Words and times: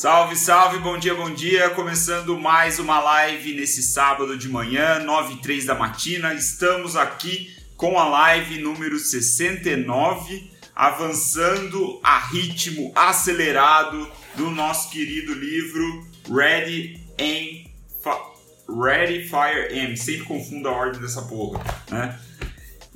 Salve, 0.00 0.34
salve, 0.34 0.78
bom 0.78 0.96
dia, 0.96 1.14
bom 1.14 1.28
dia. 1.28 1.68
Começando 1.68 2.38
mais 2.38 2.78
uma 2.78 3.00
live 3.00 3.52
nesse 3.52 3.82
sábado 3.82 4.34
de 4.34 4.48
manhã, 4.48 4.98
9 5.00 5.34
e 5.34 5.36
3 5.42 5.66
da 5.66 5.74
matina. 5.74 6.32
Estamos 6.32 6.96
aqui 6.96 7.54
com 7.76 7.98
a 7.98 8.08
live 8.08 8.62
número 8.62 8.98
69, 8.98 10.50
avançando 10.74 12.00
a 12.02 12.18
ritmo 12.18 12.90
acelerado 12.94 14.10
do 14.36 14.48
nosso 14.48 14.88
querido 14.88 15.34
livro 15.34 16.08
Ready 16.34 16.98
and 17.20 17.68
Ready 18.82 19.28
Fire 19.28 19.68
M. 19.70 19.94
Sempre 19.98 20.24
confundo 20.24 20.66
a 20.70 20.72
ordem 20.72 21.02
dessa 21.02 21.20
porra, 21.20 21.62
né? 21.90 22.18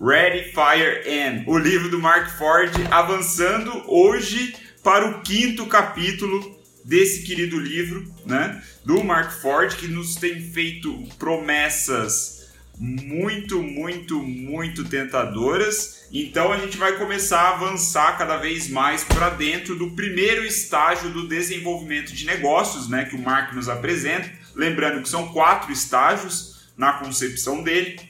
Ready 0.01 0.53
Fire 0.55 1.07
M, 1.07 1.45
o 1.49 1.59
livro 1.59 1.91
do 1.91 2.01
Mark 2.01 2.31
Ford, 2.39 2.73
avançando 2.91 3.85
hoje 3.89 4.57
para 4.83 5.07
o 5.07 5.21
quinto 5.21 5.67
capítulo 5.67 6.64
desse 6.85 7.23
querido 7.23 7.59
livro, 7.59 8.05
né, 8.27 8.63
do 8.85 9.03
Mark 9.03 9.41
Ford, 9.41 9.75
que 9.75 9.89
nos 9.89 10.17
tem 10.17 10.41
feito 10.41 11.03
promessas 11.19 12.35
muito, 12.79 13.63
muito, 13.63 14.21
muito 14.21 14.85
tentadoras. 14.85 16.07
Então 16.13 16.53
a 16.53 16.59
gente 16.59 16.77
vai 16.77 16.97
começar 16.99 17.41
a 17.41 17.51
avançar 17.51 18.19
cada 18.19 18.37
vez 18.37 18.69
mais 18.69 19.05
para 19.05 19.31
dentro 19.31 19.77
do 19.77 19.93
primeiro 19.93 20.45
estágio 20.45 21.11
do 21.11 21.29
desenvolvimento 21.29 22.13
de 22.13 22.27
negócios, 22.27 22.89
né, 22.89 23.05
que 23.05 23.17
o 23.17 23.19
Mark 23.19 23.55
nos 23.55 23.69
apresenta. 23.69 24.31
Lembrando 24.55 25.03
que 25.03 25.09
são 25.09 25.33
quatro 25.33 25.73
estágios 25.73 26.69
na 26.77 26.95
concepção 26.95 27.63
dele. 27.63 28.01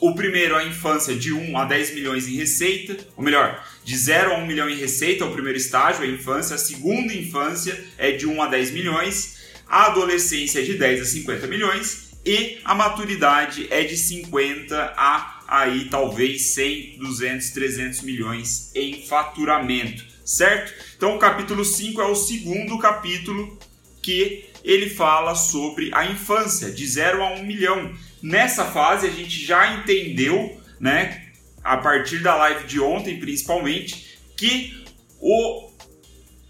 O 0.00 0.14
primeiro, 0.14 0.56
a 0.56 0.64
infância 0.64 1.14
de 1.14 1.30
1 1.32 1.58
a 1.58 1.64
10 1.66 1.94
milhões 1.94 2.26
em 2.26 2.34
receita, 2.34 2.96
ou 3.16 3.22
melhor, 3.22 3.62
de 3.84 3.96
0 3.96 4.32
a 4.32 4.38
1 4.38 4.46
milhão 4.46 4.68
em 4.68 4.76
receita, 4.76 5.24
é 5.24 5.26
o 5.26 5.32
primeiro 5.32 5.58
estágio, 5.58 6.02
a 6.02 6.06
infância. 6.06 6.56
A 6.56 6.58
segunda 6.58 7.12
infância 7.12 7.78
é 7.98 8.10
de 8.10 8.26
1 8.26 8.42
a 8.42 8.46
10 8.48 8.70
milhões. 8.70 9.38
A 9.68 9.86
adolescência 9.86 10.60
é 10.60 10.62
de 10.62 10.74
10 10.74 11.02
a 11.02 11.04
50 11.04 11.46
milhões. 11.46 12.10
E 12.24 12.58
a 12.64 12.74
maturidade 12.74 13.66
é 13.70 13.84
de 13.84 13.96
50 13.96 14.94
a 14.96 15.40
aí 15.46 15.88
talvez 15.90 16.42
100, 16.42 16.98
200, 16.98 17.50
300 17.50 18.02
milhões 18.02 18.70
em 18.74 19.04
faturamento, 19.04 20.04
certo? 20.24 20.72
Então 20.96 21.16
o 21.16 21.18
capítulo 21.18 21.64
5 21.64 22.00
é 22.00 22.04
o 22.04 22.14
segundo 22.14 22.78
capítulo 22.78 23.58
que 24.00 24.49
ele 24.64 24.90
fala 24.90 25.34
sobre 25.34 25.90
a 25.94 26.06
infância, 26.06 26.70
de 26.70 26.86
0 26.86 27.22
a 27.22 27.32
1 27.34 27.44
milhão. 27.44 27.92
Nessa 28.22 28.64
fase 28.64 29.06
a 29.06 29.10
gente 29.10 29.44
já 29.44 29.74
entendeu, 29.74 30.60
né, 30.78 31.26
a 31.62 31.76
partir 31.76 32.18
da 32.20 32.34
live 32.36 32.66
de 32.66 32.80
ontem 32.80 33.18
principalmente, 33.18 34.18
que 34.36 34.84
o, 35.20 35.70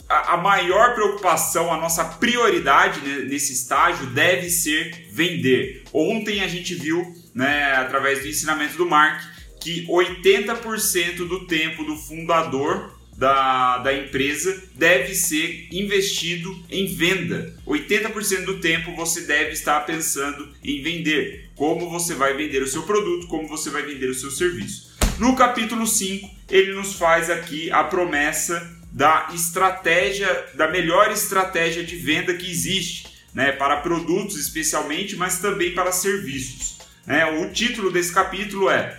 a, 0.08 0.34
a 0.34 0.36
maior 0.36 0.94
preocupação, 0.94 1.72
a 1.72 1.76
nossa 1.76 2.04
prioridade 2.04 3.00
nesse 3.26 3.52
estágio 3.52 4.06
deve 4.06 4.50
ser 4.50 5.08
vender. 5.10 5.84
Ontem 5.92 6.42
a 6.42 6.48
gente 6.48 6.74
viu, 6.74 7.14
né, 7.34 7.72
através 7.74 8.20
do 8.20 8.28
ensinamento 8.28 8.76
do 8.76 8.86
Mark, 8.86 9.22
que 9.60 9.86
80% 9.86 11.16
do 11.28 11.46
tempo 11.46 11.84
do 11.84 11.96
fundador 11.96 12.98
da, 13.20 13.76
da 13.76 13.92
empresa 13.92 14.64
deve 14.76 15.14
ser 15.14 15.68
investido 15.70 16.58
em 16.70 16.86
venda. 16.86 17.54
80% 17.66 18.46
do 18.46 18.60
tempo 18.60 18.96
você 18.96 19.20
deve 19.20 19.50
estar 19.50 19.78
pensando 19.80 20.48
em 20.64 20.82
vender. 20.82 21.50
Como 21.54 21.90
você 21.90 22.14
vai 22.14 22.34
vender 22.34 22.62
o 22.62 22.66
seu 22.66 22.82
produto, 22.84 23.26
como 23.26 23.46
você 23.46 23.68
vai 23.68 23.82
vender 23.82 24.08
o 24.08 24.14
seu 24.14 24.30
serviço. 24.30 24.96
No 25.18 25.36
capítulo 25.36 25.86
5, 25.86 26.30
ele 26.48 26.72
nos 26.72 26.94
faz 26.94 27.28
aqui 27.28 27.70
a 27.70 27.84
promessa 27.84 28.74
da 28.90 29.28
estratégia, 29.34 30.46
da 30.54 30.68
melhor 30.68 31.12
estratégia 31.12 31.84
de 31.84 31.96
venda 31.96 32.32
que 32.32 32.50
existe, 32.50 33.06
né, 33.34 33.52
para 33.52 33.82
produtos 33.82 34.40
especialmente, 34.40 35.14
mas 35.14 35.40
também 35.40 35.74
para 35.74 35.92
serviços. 35.92 36.78
Né? 37.06 37.26
O 37.26 37.52
título 37.52 37.90
desse 37.90 38.14
capítulo 38.14 38.70
é 38.70 38.98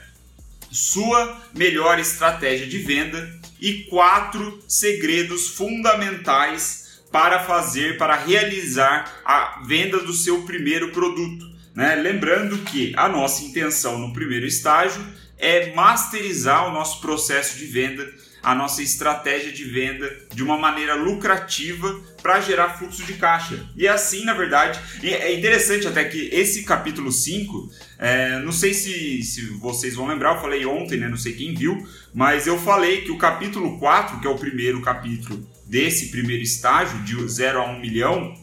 Sua 0.70 1.42
melhor 1.56 1.98
estratégia 1.98 2.68
de 2.68 2.78
venda 2.78 3.41
e 3.62 3.84
quatro 3.84 4.60
segredos 4.68 5.50
fundamentais 5.50 7.04
para 7.12 7.44
fazer, 7.44 7.98
para 7.98 8.16
realizar 8.16 9.22
a 9.24 9.62
venda 9.66 10.00
do 10.00 10.14
seu 10.14 10.42
primeiro 10.42 10.90
produto. 10.90 11.46
Né? 11.76 11.96
Lembrando 11.96 12.58
que 12.60 12.94
a 12.98 13.08
nossa 13.08 13.44
intenção 13.44 14.00
no 14.00 14.12
primeiro 14.12 14.46
estágio 14.48 15.06
é 15.38 15.74
masterizar 15.74 16.68
o 16.68 16.74
nosso 16.74 17.00
processo 17.02 17.58
de 17.58 17.66
venda, 17.66 18.12
a 18.44 18.56
nossa 18.56 18.82
estratégia 18.82 19.52
de 19.52 19.64
venda 19.66 20.12
de 20.34 20.42
uma 20.42 20.58
maneira 20.58 20.96
lucrativa 20.96 22.02
para 22.22 22.42
gerar 22.42 22.78
fluxo 22.78 23.04
de 23.04 23.14
caixa. 23.14 23.68
E 23.76 23.88
assim, 23.88 24.24
na 24.24 24.34
verdade, 24.34 24.80
é 25.04 25.34
interessante 25.34 25.88
até 25.88 26.04
que 26.04 26.30
esse 26.32 26.64
capítulo 26.64 27.12
5, 27.12 27.72
é, 28.00 28.40
não 28.40 28.52
sei 28.52 28.74
se, 28.74 29.22
se 29.24 29.46
vocês 29.60 29.96
vão 29.96 30.08
lembrar, 30.08 30.36
eu 30.36 30.42
falei 30.42 30.66
ontem, 30.66 30.98
né, 30.98 31.08
não 31.08 31.18
sei 31.18 31.34
quem 31.34 31.54
viu, 31.54 31.88
mas 32.14 32.48
eu 32.48 32.58
falei 32.58 33.02
que 33.02 33.12
o 33.12 33.18
capítulo 33.18 33.78
4, 33.78 34.20
que 34.20 34.28
é 34.28 34.30
o 34.30 34.38
primeiro 34.38 34.82
capítulo 34.82 35.48
desse 35.68 36.10
primeiro 36.10 36.42
estágio, 36.42 37.04
de 37.04 37.16
0 37.28 37.62
a 37.62 37.66
1 37.72 37.80
milhão, 37.80 38.34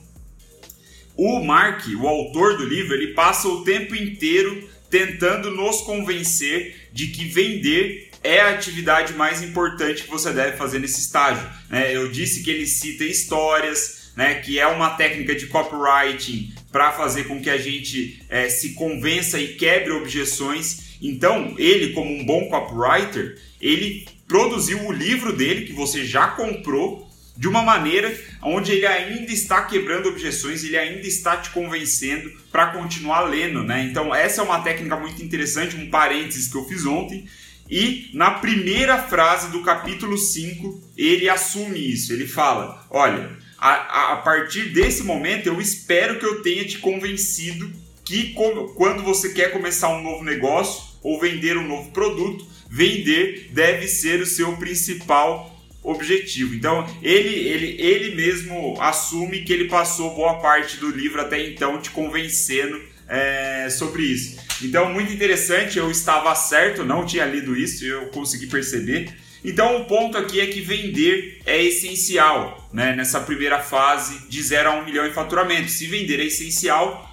o 1.17 1.45
Mark, 1.45 1.85
o 2.01 2.07
autor 2.07 2.57
do 2.57 2.65
livro, 2.65 2.95
ele 2.95 3.09
passa 3.09 3.49
o 3.49 3.65
tempo 3.65 3.93
inteiro 3.97 4.69
tentando 4.89 5.51
nos 5.51 5.81
convencer 5.83 6.89
de 6.93 7.09
que 7.09 7.25
vender 7.25 8.08
é 8.23 8.41
a 8.41 8.51
atividade 8.51 9.15
mais 9.15 9.43
importante 9.43 10.05
que 10.05 10.11
você 10.11 10.33
deve 10.33 10.57
fazer 10.57 10.79
nesse 10.79 11.01
estágio. 11.01 11.47
Né? 11.69 11.95
Eu 11.95 12.11
disse 12.11 12.43
que 12.43 12.51
ele 12.51 12.67
cita 12.67 13.05
histórias, 13.05 14.13
né, 14.17 14.35
que 14.35 14.59
é 14.59 14.67
uma 14.67 14.91
técnica 14.91 15.35
de 15.35 15.47
copywriting 15.47 16.53
para 16.73 16.91
fazer 16.91 17.25
com 17.25 17.41
que 17.41 17.49
a 17.49 17.57
gente 17.57 18.21
é, 18.29 18.49
se 18.49 18.75
convença 18.75 19.41
e 19.41 19.55
quebre 19.55 19.93
objeções. 19.93 20.99
Então, 21.01 21.55
ele, 21.57 21.93
como 21.93 22.11
um 22.11 22.25
bom 22.25 22.49
copywriter, 22.49 23.41
ele 23.61 24.09
produziu 24.27 24.85
o 24.87 24.93
livro 24.93 25.33
dele 25.33 25.67
que 25.67 25.73
você 25.73 26.05
já 26.05 26.27
comprou 26.29 27.09
de 27.37 27.47
uma 27.47 27.63
maneira 27.63 28.13
onde 28.43 28.73
ele 28.73 28.87
ainda 28.87 29.33
está 29.33 29.63
quebrando 29.63 30.09
objeções, 30.09 30.65
ele 30.65 30.77
ainda 30.77 31.07
está 31.07 31.37
te 31.37 31.51
convencendo 31.51 32.29
para 32.51 32.73
continuar 32.73 33.21
lendo, 33.21 33.63
né? 33.63 33.85
Então 33.89 34.13
essa 34.13 34.41
é 34.41 34.45
uma 34.45 34.61
técnica 34.61 34.97
muito 34.97 35.23
interessante, 35.23 35.77
um 35.77 35.89
parênteses 35.89 36.49
que 36.49 36.57
eu 36.57 36.65
fiz 36.65 36.85
ontem. 36.85 37.29
E 37.71 38.11
na 38.15 38.33
primeira 38.33 38.97
frase 38.99 39.51
do 39.51 39.63
capítulo 39.63 40.17
5, 40.17 40.81
ele 40.97 41.29
assume 41.29 41.93
isso. 41.93 42.13
Ele 42.13 42.27
fala: 42.27 42.87
Olha, 42.91 43.37
a, 43.59 44.13
a 44.13 44.17
partir 44.17 44.71
desse 44.71 45.03
momento 45.03 45.47
eu 45.47 45.61
espero 45.61 46.19
que 46.19 46.25
eu 46.25 46.43
tenha 46.43 46.65
te 46.65 46.79
convencido 46.79 47.71
que 48.05 48.33
quando 48.75 49.03
você 49.03 49.35
quer 49.35 49.53
começar 49.53 49.91
um 49.91 50.03
novo 50.03 50.25
negócio 50.25 50.83
ou 51.03 51.21
vender 51.21 51.59
um 51.59 51.67
novo 51.67 51.91
produto, 51.91 52.47
vender 52.71 53.51
deve 53.53 53.87
ser 53.87 54.21
o 54.23 54.27
seu 54.27 54.57
principal 54.57 55.55
objetivo. 55.83 56.55
Então, 56.55 56.87
ele, 57.03 57.35
ele, 57.35 57.81
ele 57.81 58.15
mesmo 58.15 58.81
assume 58.81 59.43
que 59.45 59.53
ele 59.53 59.69
passou 59.69 60.15
boa 60.15 60.41
parte 60.41 60.79
do 60.79 60.91
livro 60.91 61.21
até 61.21 61.47
então 61.47 61.81
te 61.81 61.91
convencendo 61.91 62.81
é, 63.09 63.69
sobre 63.71 64.03
isso. 64.03 64.38
Então, 64.63 64.93
muito 64.93 65.13
interessante, 65.13 65.79
eu 65.79 65.91
estava 65.91 66.35
certo, 66.35 66.85
não 66.85 67.07
tinha 67.07 67.25
lido 67.25 67.57
isso, 67.57 67.85
eu 67.85 68.07
consegui 68.07 68.47
perceber. 68.47 69.13
Então, 69.45 69.81
o 69.81 69.85
ponto 69.85 70.19
aqui 70.19 70.41
é 70.41 70.47
que 70.47 70.61
vender 70.61 71.41
é 71.47 71.63
essencial 71.63 72.69
né, 72.73 72.95
nessa 72.95 73.21
primeira 73.21 73.61
fase 73.61 74.29
de 74.29 74.43
0 74.43 74.69
a 74.69 74.75
1 74.75 74.79
um 74.81 74.85
milhão 74.85 75.07
em 75.07 75.13
faturamento. 75.13 75.69
Se 75.71 75.87
vender 75.87 76.21
é 76.21 76.25
essencial, 76.25 77.09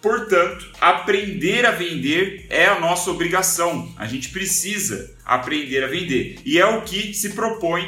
Portanto, 0.00 0.70
aprender 0.80 1.66
a 1.66 1.72
vender 1.72 2.46
é 2.48 2.66
a 2.66 2.78
nossa 2.78 3.10
obrigação. 3.10 3.92
A 3.98 4.06
gente 4.06 4.28
precisa 4.28 5.12
aprender 5.24 5.82
a 5.82 5.88
vender. 5.88 6.38
E 6.44 6.58
é 6.58 6.64
o 6.64 6.82
que 6.82 7.12
se 7.12 7.30
propõe 7.30 7.84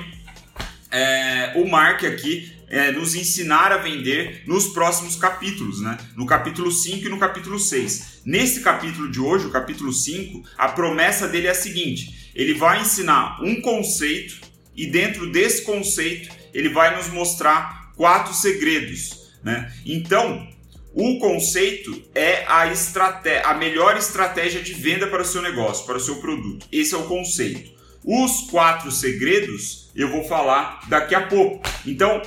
é, 0.90 1.52
o 1.54 1.68
Mark 1.68 2.04
aqui 2.04 2.52
é, 2.70 2.92
nos 2.92 3.16
ensinar 3.16 3.72
a 3.72 3.78
vender 3.78 4.44
nos 4.46 4.68
próximos 4.68 5.16
capítulos, 5.16 5.80
né? 5.80 5.98
no 6.16 6.24
capítulo 6.24 6.70
5 6.70 7.04
e 7.04 7.08
no 7.10 7.18
capítulo 7.18 7.58
6. 7.58 8.20
Nesse 8.24 8.60
capítulo 8.60 9.10
de 9.10 9.20
hoje, 9.20 9.46
o 9.46 9.50
capítulo 9.50 9.92
5, 9.92 10.44
a 10.56 10.68
promessa 10.68 11.26
dele 11.26 11.48
é 11.48 11.50
a 11.50 11.54
seguinte: 11.54 12.30
ele 12.34 12.54
vai 12.54 12.80
ensinar 12.80 13.42
um 13.42 13.60
conceito 13.60 14.40
e 14.76 14.86
dentro 14.86 15.30
desse 15.30 15.62
conceito 15.62 16.32
ele 16.54 16.68
vai 16.68 16.96
nos 16.96 17.08
mostrar 17.08 17.92
quatro 17.96 18.32
segredos. 18.32 19.32
Né? 19.42 19.72
Então, 19.84 20.48
o 20.94 21.18
conceito 21.18 22.02
é 22.14 22.44
a, 22.46 22.72
estratégia, 22.72 23.46
a 23.46 23.54
melhor 23.54 23.96
estratégia 23.96 24.62
de 24.62 24.72
venda 24.72 25.06
para 25.06 25.22
o 25.22 25.24
seu 25.24 25.42
negócio, 25.42 25.86
para 25.86 25.96
o 25.96 26.00
seu 26.00 26.16
produto. 26.16 26.66
Esse 26.70 26.94
é 26.94 26.98
o 26.98 27.04
conceito. 27.04 27.78
Os 28.04 28.48
quatro 28.50 28.90
segredos 28.90 29.90
eu 29.94 30.10
vou 30.10 30.24
falar 30.24 30.80
daqui 30.88 31.14
a 31.14 31.26
pouco. 31.26 31.62
Então, 31.84 32.22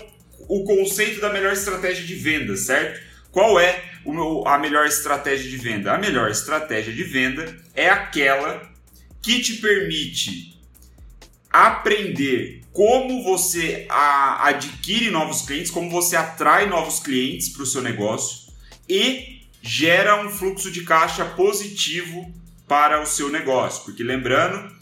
o 0.47 0.63
conceito 0.63 1.21
da 1.21 1.31
melhor 1.31 1.53
estratégia 1.53 2.05
de 2.05 2.15
venda, 2.15 2.55
certo? 2.55 3.01
Qual 3.31 3.59
é 3.59 3.83
meu, 4.05 4.47
a 4.47 4.57
melhor 4.57 4.85
estratégia 4.85 5.49
de 5.49 5.57
venda? 5.57 5.93
A 5.93 5.97
melhor 5.97 6.29
estratégia 6.29 6.93
de 6.93 7.03
venda 7.03 7.55
é 7.73 7.89
aquela 7.89 8.61
que 9.21 9.41
te 9.41 9.55
permite 9.55 10.53
aprender 11.49 12.61
como 12.73 13.23
você 13.23 13.85
a, 13.89 14.47
adquire 14.49 15.11
novos 15.11 15.43
clientes, 15.43 15.71
como 15.71 15.89
você 15.89 16.15
atrai 16.15 16.67
novos 16.67 16.99
clientes 16.99 17.49
para 17.49 17.63
o 17.63 17.65
seu 17.65 17.81
negócio 17.81 18.51
e 18.89 19.41
gera 19.61 20.25
um 20.25 20.29
fluxo 20.29 20.71
de 20.71 20.83
caixa 20.83 21.23
positivo 21.23 22.33
para 22.67 23.01
o 23.01 23.05
seu 23.05 23.29
negócio. 23.29 23.83
Porque 23.85 24.03
lembrando, 24.03 24.72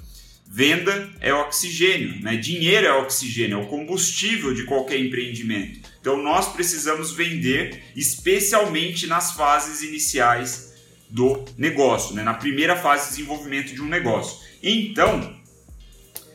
venda 0.54 1.10
é 1.22 1.34
oxigênio, 1.34 2.22
né? 2.22 2.36
dinheiro 2.36 2.86
é 2.86 2.92
oxigênio, 2.92 3.58
é 3.58 3.62
o 3.62 3.68
combustível 3.68 4.54
de 4.54 4.66
qualquer 4.66 5.00
empreendimento. 5.00 5.80
Então 6.02 6.22
nós 6.22 6.52
precisamos 6.52 7.14
vender, 7.14 7.82
especialmente 7.96 9.08
nas 9.08 9.32
fases 9.32 9.82
iniciais 9.82 10.74
do 11.10 11.46
negócio, 11.58 12.14
né? 12.14 12.22
na 12.22 12.34
primeira 12.34 12.76
fase 12.76 13.06
de 13.06 13.10
desenvolvimento 13.12 13.74
de 13.74 13.82
um 13.82 13.88
negócio. 13.88 14.46
Então, 14.62 15.34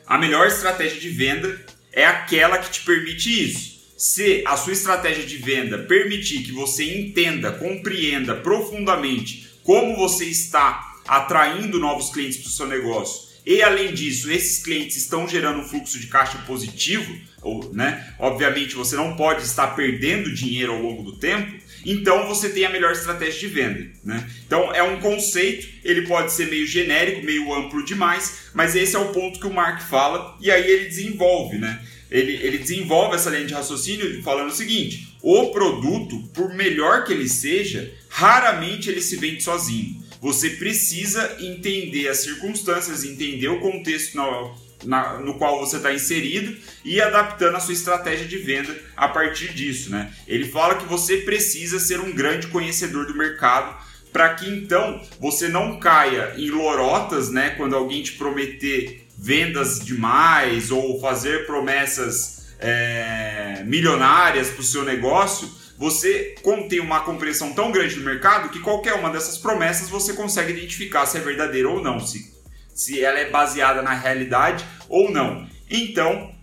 a 0.07 0.17
melhor 0.17 0.47
estratégia 0.47 0.99
de 0.99 1.11
venda 1.11 1.67
é 1.93 2.07
aquela 2.07 2.57
que 2.57 2.71
te 2.71 2.87
permite 2.87 3.29
isso. 3.29 3.85
Se 3.99 4.43
a 4.47 4.57
sua 4.57 4.73
estratégia 4.73 5.27
de 5.27 5.37
venda 5.37 5.77
permitir 5.81 6.43
que 6.43 6.53
você 6.53 7.01
entenda, 7.01 7.53
compreenda 7.53 8.35
profundamente 8.35 9.47
como 9.62 9.95
você 9.95 10.25
está 10.25 10.95
atraindo 11.07 11.79
novos 11.79 12.09
clientes 12.09 12.39
para 12.39 12.49
o 12.49 12.53
seu 12.53 12.67
negócio 12.67 13.25
e 13.47 13.63
além 13.63 13.95
disso, 13.95 14.29
esses 14.29 14.59
clientes 14.63 14.97
estão 14.97 15.29
gerando 15.29 15.61
um 15.61 15.65
fluxo 15.65 16.01
de 16.01 16.09
caixa 16.09 16.37
positivo, 16.39 17.17
ou, 17.41 17.73
né? 17.73 18.13
Obviamente 18.19 18.75
você 18.75 18.97
não 18.97 19.15
pode 19.15 19.45
estar 19.45 19.69
perdendo 19.69 20.35
dinheiro 20.35 20.73
ao 20.73 20.83
longo 20.83 21.05
do 21.05 21.17
tempo, 21.17 21.55
então 21.85 22.27
você 22.27 22.49
tem 22.49 22.65
a 22.65 22.71
melhor 22.71 22.91
estratégia 22.91 23.39
de 23.39 23.47
venda. 23.47 23.87
Né? 24.03 24.29
Então 24.45 24.75
é 24.75 24.83
um 24.83 24.99
conceito, 24.99 25.69
ele 25.85 26.03
pode 26.03 26.33
ser 26.33 26.51
meio 26.51 26.67
genérico, 26.67 27.25
meio 27.25 27.55
amplo 27.55 27.85
demais, 27.85 28.51
mas 28.53 28.75
esse 28.75 28.97
é 28.97 28.99
o 28.99 29.13
ponto 29.13 29.39
que 29.39 29.47
o 29.47 29.55
Mark 29.55 29.81
fala 29.83 30.37
e 30.41 30.51
aí 30.51 30.69
ele 30.69 30.87
desenvolve, 30.87 31.57
né? 31.57 31.81
Ele, 32.11 32.33
ele 32.33 32.59
desenvolve 32.59 33.15
essa 33.15 33.31
linha 33.31 33.47
de 33.47 33.55
raciocínio 33.55 34.23
falando 34.23 34.49
o 34.49 34.55
seguinte: 34.55 35.17
o 35.23 35.51
produto, 35.51 36.19
por 36.35 36.53
melhor 36.53 37.05
que 37.05 37.13
ele 37.13 37.29
seja, 37.29 37.93
raramente 38.09 38.89
ele 38.89 39.01
se 39.01 39.17
vende 39.17 39.43
sozinho. 39.43 40.05
Você 40.26 40.50
precisa 40.50 41.37
entender 41.38 42.08
as 42.08 42.19
circunstâncias, 42.19 43.05
entender 43.05 43.46
o 43.46 43.61
contexto 43.61 44.17
no, 44.17 44.56
na, 44.84 45.20
no 45.20 45.34
qual 45.34 45.61
você 45.61 45.76
está 45.76 45.94
inserido 45.94 46.56
e 46.84 47.00
adaptando 47.00 47.55
a 47.55 47.61
sua 47.61 47.73
estratégia 47.73 48.26
de 48.26 48.37
venda 48.37 48.76
a 48.96 49.06
partir 49.06 49.55
disso. 49.55 49.88
Né? 49.88 50.12
Ele 50.26 50.44
fala 50.49 50.75
que 50.75 50.84
você 50.84 51.19
precisa 51.19 51.78
ser 51.78 52.00
um 52.00 52.12
grande 52.12 52.49
conhecedor 52.49 53.06
do 53.06 53.17
mercado 53.17 53.76
para 54.12 54.34
que 54.34 54.50
então 54.50 55.00
você 55.20 55.46
não 55.46 55.78
caia 55.78 56.34
em 56.37 56.50
lorotas, 56.50 57.31
né? 57.31 57.50
Quando 57.50 57.76
alguém 57.76 58.02
te 58.02 58.14
prometer 58.14 59.06
vendas 59.17 59.78
demais 59.78 60.73
ou 60.73 61.00
fazer 61.00 61.46
promessas 61.46 62.49
é, 62.58 63.62
milionárias 63.64 64.49
para 64.49 64.61
o 64.61 64.64
seu 64.64 64.84
negócio, 64.84 65.49
você 65.78 66.34
tem 66.69 66.81
uma 66.81 67.00
compreensão 67.00 67.52
tão 67.52 67.70
grande 67.70 67.94
do 67.96 68.05
mercado 68.05 68.49
que 68.49 68.61
qualquer 68.61 68.94
uma 68.94 69.11
dessas 69.11 69.37
promessas 69.37 69.88
você 69.88 70.12
consegue 70.14 70.52
identificar 70.52 71.06
se 71.06 71.19
é 71.19 71.20
verdadeira 71.20 71.69
ou 71.69 71.82
não, 71.82 72.00
se, 72.00 72.34
se 72.75 73.02
ela 73.02 73.19
é 73.19 73.31
baseada 73.31 73.82
na 73.82 73.93
realidade 73.93 74.64
ou 74.88 75.11
não. 75.11 75.49
Então, 75.70 76.34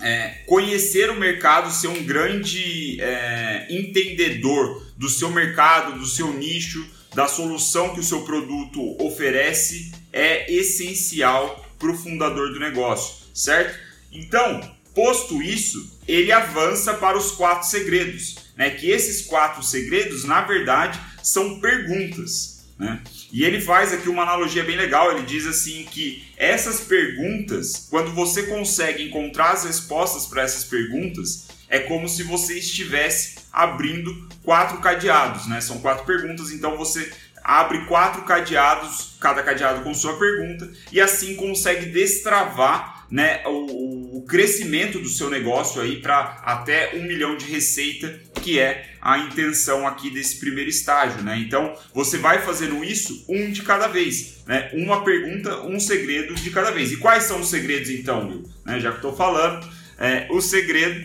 é, 0.00 0.42
conhecer 0.46 1.10
o 1.10 1.18
mercado, 1.18 1.70
ser 1.72 1.88
um 1.88 2.04
grande 2.04 3.00
é, 3.00 3.66
entendedor 3.70 4.86
do 4.96 5.08
seu 5.08 5.30
mercado, 5.30 5.98
do 5.98 6.06
seu 6.06 6.32
nicho, 6.32 6.84
da 7.14 7.26
solução 7.26 7.92
que 7.92 8.00
o 8.00 8.04
seu 8.04 8.22
produto 8.22 8.96
oferece 9.04 9.92
é 10.12 10.52
essencial 10.52 11.64
para 11.78 11.90
o 11.90 11.96
fundador 11.96 12.52
do 12.52 12.60
negócio, 12.60 13.26
certo? 13.34 13.78
Então, 14.12 14.60
posto 14.94 15.42
isso, 15.42 15.98
ele 16.06 16.32
avança 16.32 16.94
para 16.94 17.16
os 17.16 17.32
quatro 17.32 17.68
segredos, 17.68 18.36
né? 18.56 18.70
Que 18.70 18.90
esses 18.90 19.26
quatro 19.26 19.62
segredos, 19.62 20.24
na 20.24 20.42
verdade, 20.42 21.00
são 21.22 21.60
perguntas, 21.60 22.64
né? 22.78 23.00
E 23.32 23.44
ele 23.44 23.60
faz 23.60 23.92
aqui 23.92 24.08
uma 24.08 24.22
analogia 24.22 24.64
bem 24.64 24.76
legal. 24.76 25.12
Ele 25.12 25.24
diz 25.24 25.46
assim 25.46 25.86
que 25.90 26.24
essas 26.36 26.80
perguntas, 26.80 27.86
quando 27.90 28.10
você 28.12 28.44
consegue 28.44 29.04
encontrar 29.04 29.52
as 29.52 29.64
respostas 29.64 30.26
para 30.26 30.42
essas 30.42 30.64
perguntas, 30.64 31.48
é 31.68 31.78
como 31.78 32.08
se 32.08 32.24
você 32.24 32.58
estivesse 32.58 33.36
abrindo 33.52 34.28
quatro 34.42 34.78
cadeados, 34.78 35.46
né? 35.46 35.60
São 35.60 35.78
quatro 35.78 36.04
perguntas, 36.04 36.50
então 36.50 36.76
você 36.76 37.12
abre 37.42 37.84
quatro 37.86 38.22
cadeados, 38.22 39.16
cada 39.20 39.42
cadeado 39.42 39.82
com 39.82 39.94
sua 39.94 40.18
pergunta, 40.18 40.70
e 40.92 41.00
assim 41.00 41.36
consegue 41.36 41.86
destravar 41.86 42.99
né, 43.10 43.42
o, 43.46 44.18
o 44.18 44.22
crescimento 44.22 44.98
do 45.00 45.08
seu 45.08 45.28
negócio 45.28 45.82
aí 45.82 46.00
para 46.00 46.40
até 46.44 46.94
um 46.94 47.02
milhão 47.02 47.36
de 47.36 47.46
receita, 47.46 48.20
que 48.42 48.58
é 48.58 48.94
a 49.00 49.18
intenção 49.18 49.86
aqui 49.86 50.10
desse 50.10 50.38
primeiro 50.38 50.70
estágio, 50.70 51.22
né? 51.22 51.38
Então 51.38 51.74
você 51.92 52.18
vai 52.18 52.40
fazendo 52.42 52.84
isso 52.84 53.24
um 53.28 53.50
de 53.50 53.62
cada 53.62 53.88
vez, 53.88 54.44
né? 54.46 54.70
Uma 54.74 55.02
pergunta, 55.02 55.62
um 55.62 55.80
segredo 55.80 56.34
de 56.34 56.50
cada 56.50 56.70
vez. 56.70 56.92
E 56.92 56.98
quais 56.98 57.24
são 57.24 57.40
os 57.40 57.50
segredos 57.50 57.90
então, 57.90 58.28
Will? 58.28 58.44
Né, 58.64 58.78
já 58.78 58.90
que 58.90 58.96
estou 58.96 59.16
falando, 59.16 59.66
é, 59.98 60.28
o 60.30 60.40
segredo 60.40 61.04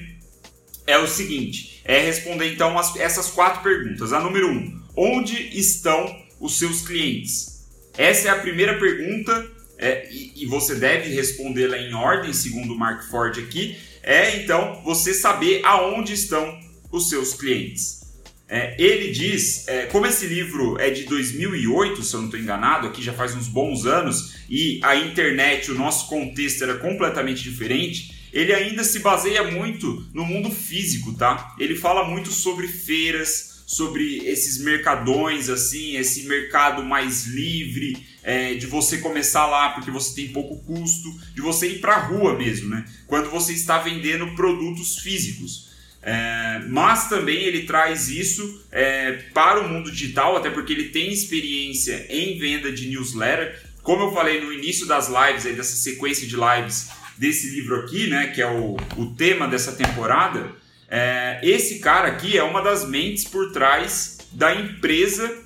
é 0.85 0.97
o 0.97 1.07
seguinte: 1.07 1.81
é 1.85 1.99
responder 1.99 2.51
então 2.51 2.77
as, 2.77 2.95
essas 2.97 3.29
quatro 3.31 3.63
perguntas. 3.63 4.13
A 4.13 4.19
número 4.19 4.49
um, 4.49 4.81
onde 4.95 5.57
estão 5.57 6.23
os 6.39 6.59
seus 6.59 6.85
clientes? 6.85 7.65
Essa 7.97 8.27
é 8.27 8.31
a 8.31 8.39
primeira 8.39 8.77
pergunta 8.77 9.54
é, 9.77 10.09
e, 10.11 10.43
e, 10.43 10.45
você 10.45 10.75
deve 10.75 11.13
respondê-la 11.13 11.77
em 11.77 11.93
ordem, 11.93 12.31
segundo 12.33 12.75
Mark 12.75 13.09
Ford 13.09 13.37
aqui, 13.37 13.77
é 14.01 14.37
então 14.37 14.81
você 14.83 15.13
saber 15.13 15.61
aonde 15.65 16.13
estão 16.13 16.59
os 16.91 17.09
seus 17.09 17.33
clientes. 17.33 18.05
É, 18.47 18.75
ele 18.77 19.11
diz, 19.11 19.67
é, 19.67 19.87
como 19.87 20.05
esse 20.05 20.27
livro 20.27 20.79
é 20.79 20.91
de 20.91 21.03
2008, 21.05 22.03
se 22.03 22.13
eu 22.13 22.19
não 22.19 22.27
estou 22.27 22.39
enganado, 22.39 22.87
aqui 22.87 23.01
já 23.01 23.11
faz 23.11 23.35
uns 23.35 23.47
bons 23.47 23.85
anos, 23.85 24.35
e 24.49 24.79
a 24.83 24.95
internet, 24.95 25.71
o 25.71 25.75
nosso 25.75 26.07
contexto 26.07 26.63
era 26.63 26.75
completamente 26.75 27.41
diferente, 27.43 28.29
ele 28.31 28.53
ainda 28.53 28.83
se 28.83 28.99
baseia 28.99 29.43
muito 29.43 30.05
no 30.13 30.25
mundo 30.25 30.51
físico, 30.51 31.13
tá? 31.13 31.55
Ele 31.57 31.75
fala 31.75 32.07
muito 32.07 32.31
sobre 32.31 32.67
feiras, 32.67 33.54
sobre 33.65 34.17
esses 34.27 34.59
mercadões, 34.59 35.49
assim, 35.49 35.95
esse 35.95 36.23
mercado 36.27 36.83
mais 36.83 37.25
livre, 37.25 37.97
é, 38.21 38.53
de 38.55 38.65
você 38.67 38.97
começar 38.99 39.45
lá 39.45 39.69
porque 39.69 39.91
você 39.91 40.15
tem 40.15 40.33
pouco 40.33 40.63
custo, 40.63 41.09
de 41.33 41.41
você 41.41 41.69
ir 41.69 41.79
para 41.79 41.95
a 41.95 42.05
rua 42.05 42.37
mesmo, 42.37 42.69
né? 42.69 42.85
Quando 43.07 43.29
você 43.29 43.53
está 43.53 43.79
vendendo 43.79 44.35
produtos 44.35 44.99
físicos. 44.99 45.65
É, 46.01 46.61
mas 46.67 47.09
também 47.09 47.37
ele 47.37 47.63
traz 47.63 48.09
isso 48.09 48.63
é, 48.71 49.13
para 49.33 49.61
o 49.61 49.67
mundo 49.67 49.91
digital, 49.91 50.35
até 50.35 50.51
porque 50.51 50.71
ele 50.71 50.89
tem 50.89 51.11
experiência 51.11 52.05
em 52.09 52.37
venda 52.37 52.71
de 52.71 52.87
newsletter. 52.87 53.59
Como 53.81 54.03
eu 54.03 54.13
falei 54.13 54.39
no 54.39 54.53
início 54.53 54.85
das 54.85 55.07
lives, 55.07 55.47
aí, 55.47 55.53
dessa 55.53 55.75
sequência 55.75 56.27
de 56.27 56.35
lives 56.35 56.89
desse 57.17 57.49
livro 57.49 57.77
aqui, 57.77 58.07
né, 58.07 58.27
que 58.27 58.41
é 58.41 58.47
o, 58.47 58.75
o 58.97 59.15
tema 59.15 59.47
dessa 59.47 59.71
temporada, 59.71 60.51
é, 60.87 61.39
esse 61.41 61.79
cara 61.79 62.07
aqui 62.07 62.37
é 62.37 62.43
uma 62.43 62.61
das 62.61 62.87
mentes 62.87 63.25
por 63.25 63.51
trás 63.51 64.17
da 64.31 64.53
empresa 64.53 65.43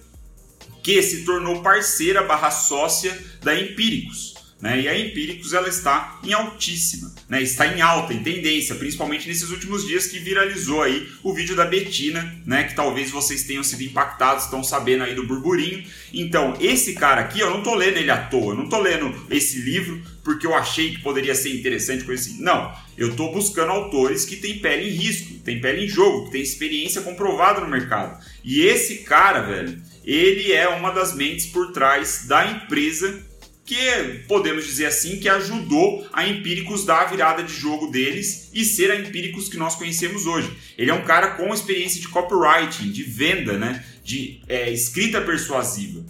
que 0.83 1.01
se 1.01 1.23
tornou 1.23 1.61
parceira 1.61 2.23
barra 2.23 2.51
sócia 2.51 3.17
da 3.41 3.55
Empíricos. 3.55 4.35
Né? 4.61 4.81
E 4.81 4.87
a 4.89 4.99
Empíricos 4.99 5.53
ela 5.53 5.69
está 5.69 6.19
em 6.21 6.33
altíssima, 6.33 7.13
né? 7.29 7.41
está 7.41 7.65
em 7.65 7.81
alta, 7.81 8.13
em 8.13 8.21
tendência, 8.21 8.75
principalmente 8.75 9.27
nesses 9.27 9.49
últimos 9.51 9.87
dias 9.87 10.07
que 10.07 10.19
viralizou 10.19 10.81
aí 10.81 11.07
o 11.23 11.33
vídeo 11.33 11.55
da 11.55 11.63
Betina, 11.63 12.35
né? 12.45 12.65
que 12.65 12.75
talvez 12.75 13.09
vocês 13.09 13.43
tenham 13.43 13.63
sido 13.63 13.83
impactados, 13.83 14.43
estão 14.43 14.61
sabendo 14.61 15.05
aí 15.05 15.15
do 15.15 15.25
burburinho. 15.25 15.83
Então, 16.13 16.57
esse 16.59 16.93
cara 16.93 17.21
aqui, 17.21 17.39
eu 17.39 17.49
não 17.49 17.59
estou 17.59 17.73
lendo 17.73 17.97
ele 17.97 18.11
à 18.11 18.17
toa, 18.17 18.51
eu 18.51 18.57
não 18.57 18.65
estou 18.65 18.81
lendo 18.81 19.15
esse 19.29 19.59
livro 19.59 20.01
porque 20.23 20.45
eu 20.45 20.53
achei 20.53 20.91
que 20.91 21.01
poderia 21.01 21.33
ser 21.33 21.55
interessante 21.55 22.03
com 22.03 22.11
esse. 22.11 22.41
Não, 22.41 22.75
eu 22.97 23.11
estou 23.11 23.31
buscando 23.31 23.71
autores 23.71 24.25
que 24.25 24.35
têm 24.35 24.59
pele 24.59 24.89
em 24.89 24.91
risco, 24.91 25.35
têm 25.39 25.61
pele 25.61 25.85
em 25.85 25.87
jogo, 25.87 26.25
que 26.25 26.31
têm 26.31 26.41
experiência 26.41 27.01
comprovada 27.01 27.61
no 27.61 27.67
mercado. 27.67 28.21
E 28.43 28.61
esse 28.61 28.99
cara, 28.99 29.41
velho, 29.41 29.81
ele 30.03 30.51
é 30.51 30.67
uma 30.67 30.91
das 30.91 31.15
mentes 31.15 31.45
por 31.45 31.71
trás 31.71 32.25
da 32.27 32.45
empresa 32.45 33.28
que 33.69 34.23
podemos 34.27 34.65
dizer 34.65 34.87
assim 34.87 35.19
que 35.19 35.29
ajudou 35.29 36.07
a 36.11 36.27
Empíricos 36.27 36.83
dar 36.83 37.03
a 37.03 37.05
virada 37.05 37.43
de 37.43 37.53
jogo 37.53 37.91
deles 37.91 38.49
e 38.51 38.65
ser 38.65 38.89
a 38.89 38.95
Empíricos 38.95 39.47
que 39.47 39.57
nós 39.57 39.75
conhecemos 39.75 40.25
hoje. 40.25 40.51
Ele 40.75 40.89
é 40.89 40.93
um 40.93 41.05
cara 41.05 41.35
com 41.35 41.53
experiência 41.53 42.01
de 42.01 42.07
copywriting, 42.07 42.89
de 42.89 43.03
venda, 43.03 43.59
né, 43.59 43.85
de 44.03 44.41
é, 44.49 44.71
escrita 44.71 45.21
persuasiva. 45.21 46.03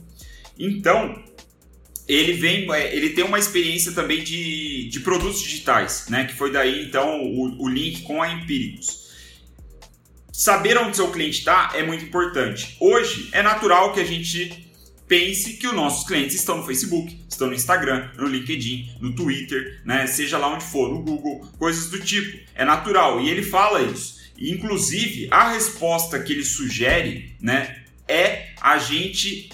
Então 0.57 1.21
ele 2.07 2.31
vem, 2.31 2.71
é, 2.73 2.95
ele 2.95 3.09
tem 3.09 3.25
uma 3.25 3.37
experiência 3.37 3.91
também 3.91 4.23
de, 4.23 4.87
de 4.87 5.01
produtos 5.01 5.41
digitais, 5.41 6.05
né, 6.07 6.23
que 6.23 6.35
foi 6.35 6.53
daí 6.53 6.85
então 6.85 7.21
o, 7.21 7.65
o 7.65 7.67
link 7.67 8.03
com 8.03 8.21
a 8.23 8.31
Empíricos. 8.31 9.09
Saber 10.31 10.77
onde 10.77 10.95
seu 10.95 11.11
cliente 11.11 11.39
está 11.39 11.73
é 11.75 11.83
muito 11.83 12.05
importante. 12.05 12.77
Hoje 12.79 13.27
é 13.33 13.43
natural 13.43 13.91
que 13.91 13.99
a 13.99 14.05
gente 14.05 14.68
pense 15.09 15.53
que 15.53 15.67
os 15.67 15.73
nossos 15.73 16.07
clientes 16.07 16.35
estão 16.35 16.57
no 16.57 16.65
Facebook, 16.65 17.19
estão 17.27 17.47
no 17.47 17.53
Instagram, 17.55 18.11
no 18.15 18.27
LinkedIn, 18.27 18.97
no 19.01 19.13
Twitter, 19.15 19.81
né? 19.83 20.05
seja 20.05 20.37
lá 20.37 20.53
onde 20.53 20.63
for, 20.63 20.87
no 20.87 21.01
Google, 21.01 21.39
coisas 21.57 21.89
do 21.89 21.99
tipo. 21.99 22.39
É 22.53 22.63
natural. 22.63 23.19
E 23.19 23.27
ele 23.27 23.41
fala 23.41 23.81
isso. 23.81 24.19
Inclusive, 24.37 25.27
a 25.31 25.51
resposta 25.51 26.19
que 26.19 26.31
ele 26.31 26.45
sugere 26.45 27.35
né, 27.41 27.83
é 28.07 28.53
a 28.61 28.77
gente 28.77 29.49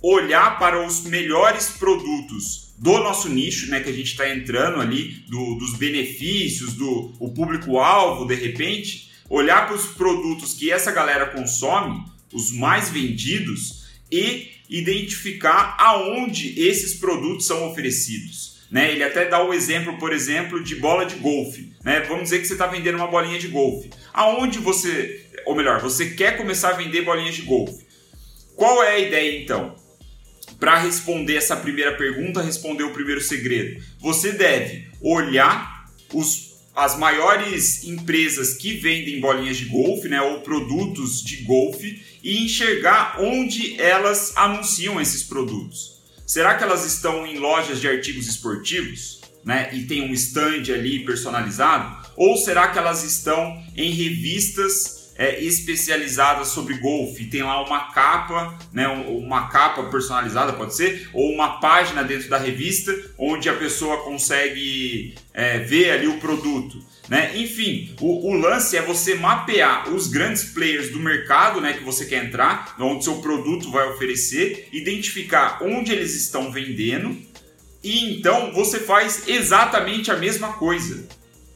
olhar 0.00 0.58
para 0.58 0.86
os 0.86 1.04
melhores 1.04 1.70
produtos 1.70 2.74
do 2.78 2.98
nosso 2.98 3.30
nicho, 3.30 3.70
né, 3.70 3.80
que 3.80 3.88
a 3.88 3.92
gente 3.92 4.10
está 4.10 4.28
entrando 4.28 4.80
ali, 4.80 5.24
do, 5.28 5.54
dos 5.54 5.74
benefícios, 5.74 6.74
do 6.74 7.14
o 7.18 7.32
público-alvo, 7.32 8.26
de 8.26 8.34
repente, 8.34 9.10
olhar 9.28 9.66
para 9.66 9.74
os 9.74 9.86
produtos 9.86 10.52
que 10.52 10.70
essa 10.70 10.92
galera 10.92 11.26
consome, 11.26 12.04
os 12.32 12.52
mais 12.52 12.90
vendidos, 12.90 13.86
e 14.12 14.55
identificar 14.68 15.76
aonde 15.78 16.58
esses 16.60 16.94
produtos 16.94 17.46
são 17.46 17.68
oferecidos. 17.70 18.56
Né? 18.70 18.92
Ele 18.92 19.04
até 19.04 19.24
dá 19.26 19.42
o 19.42 19.54
exemplo, 19.54 19.96
por 19.98 20.12
exemplo, 20.12 20.62
de 20.62 20.74
bola 20.76 21.06
de 21.06 21.16
golfe. 21.16 21.72
Né? 21.84 22.00
Vamos 22.00 22.24
dizer 22.24 22.40
que 22.40 22.46
você 22.46 22.54
está 22.54 22.66
vendendo 22.66 22.96
uma 22.96 23.06
bolinha 23.06 23.38
de 23.38 23.48
golfe. 23.48 23.90
Aonde 24.12 24.58
você, 24.58 25.24
ou 25.44 25.54
melhor, 25.54 25.80
você 25.80 26.10
quer 26.10 26.36
começar 26.36 26.70
a 26.70 26.76
vender 26.76 27.02
bolinhas 27.02 27.34
de 27.34 27.42
golfe? 27.42 27.86
Qual 28.56 28.82
é 28.82 28.92
a 28.92 28.98
ideia 28.98 29.42
então? 29.42 29.76
Para 30.58 30.78
responder 30.78 31.36
essa 31.36 31.56
primeira 31.56 31.92
pergunta, 31.96 32.42
responder 32.42 32.84
o 32.84 32.92
primeiro 32.92 33.20
segredo, 33.20 33.82
você 34.00 34.32
deve 34.32 34.88
olhar 35.00 35.86
os 36.12 36.46
as 36.76 36.98
maiores 36.98 37.84
empresas 37.84 38.52
que 38.52 38.74
vendem 38.74 39.18
bolinhas 39.18 39.56
de 39.56 39.64
golfe, 39.64 40.10
né, 40.10 40.20
ou 40.20 40.42
produtos 40.42 41.22
de 41.22 41.36
golfe 41.36 42.02
e 42.26 42.44
enxergar 42.44 43.18
onde 43.20 43.80
elas 43.80 44.32
anunciam 44.36 45.00
esses 45.00 45.22
produtos. 45.22 46.02
Será 46.26 46.56
que 46.56 46.64
elas 46.64 46.84
estão 46.84 47.24
em 47.24 47.38
lojas 47.38 47.80
de 47.80 47.88
artigos 47.88 48.26
esportivos, 48.26 49.20
né, 49.44 49.70
e 49.72 49.84
tem 49.84 50.02
um 50.02 50.12
stand 50.12 50.74
ali 50.74 51.04
personalizado, 51.04 52.04
ou 52.16 52.36
será 52.36 52.66
que 52.66 52.78
elas 52.80 53.04
estão 53.04 53.62
em 53.76 53.92
revistas 53.92 54.96
é, 55.16 55.40
especializada 55.40 56.44
sobre 56.44 56.74
golfe. 56.78 57.26
Tem 57.26 57.42
lá 57.42 57.64
uma 57.64 57.92
capa, 57.92 58.58
né, 58.72 58.88
uma 58.88 59.48
capa 59.48 59.84
personalizada, 59.84 60.52
pode 60.52 60.74
ser, 60.74 61.08
ou 61.12 61.32
uma 61.32 61.60
página 61.60 62.02
dentro 62.02 62.28
da 62.28 62.38
revista 62.38 62.92
onde 63.16 63.48
a 63.48 63.54
pessoa 63.54 64.02
consegue 64.02 65.14
é, 65.32 65.60
ver 65.60 65.92
ali 65.92 66.08
o 66.08 66.18
produto. 66.18 66.84
Né? 67.08 67.38
Enfim, 67.38 67.94
o, 68.00 68.30
o, 68.30 68.34
lance 68.34 68.76
é 68.76 68.82
você 68.82 69.14
mapear 69.14 69.88
os 69.94 70.08
grandes 70.08 70.44
players 70.44 70.90
do 70.90 70.98
mercado 70.98 71.60
né, 71.60 71.72
que 71.72 71.84
você 71.84 72.04
quer 72.04 72.24
entrar, 72.24 72.74
onde 72.80 73.04
seu 73.04 73.16
produto 73.16 73.70
vai 73.70 73.88
oferecer, 73.88 74.68
identificar 74.72 75.62
onde 75.62 75.92
eles 75.92 76.16
estão 76.16 76.50
vendendo 76.50 77.16
e 77.86 78.16
então 78.16 78.52
você 78.52 78.80
faz 78.80 79.28
exatamente 79.28 80.10
a 80.10 80.16
mesma 80.16 80.54
coisa. 80.54 81.06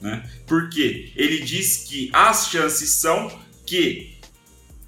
Né? 0.01 0.23
Porque 0.47 1.11
ele 1.17 1.41
diz 1.41 1.79
que 1.79 2.09
as 2.13 2.49
chances 2.49 2.91
são 2.91 3.29
que 3.67 4.20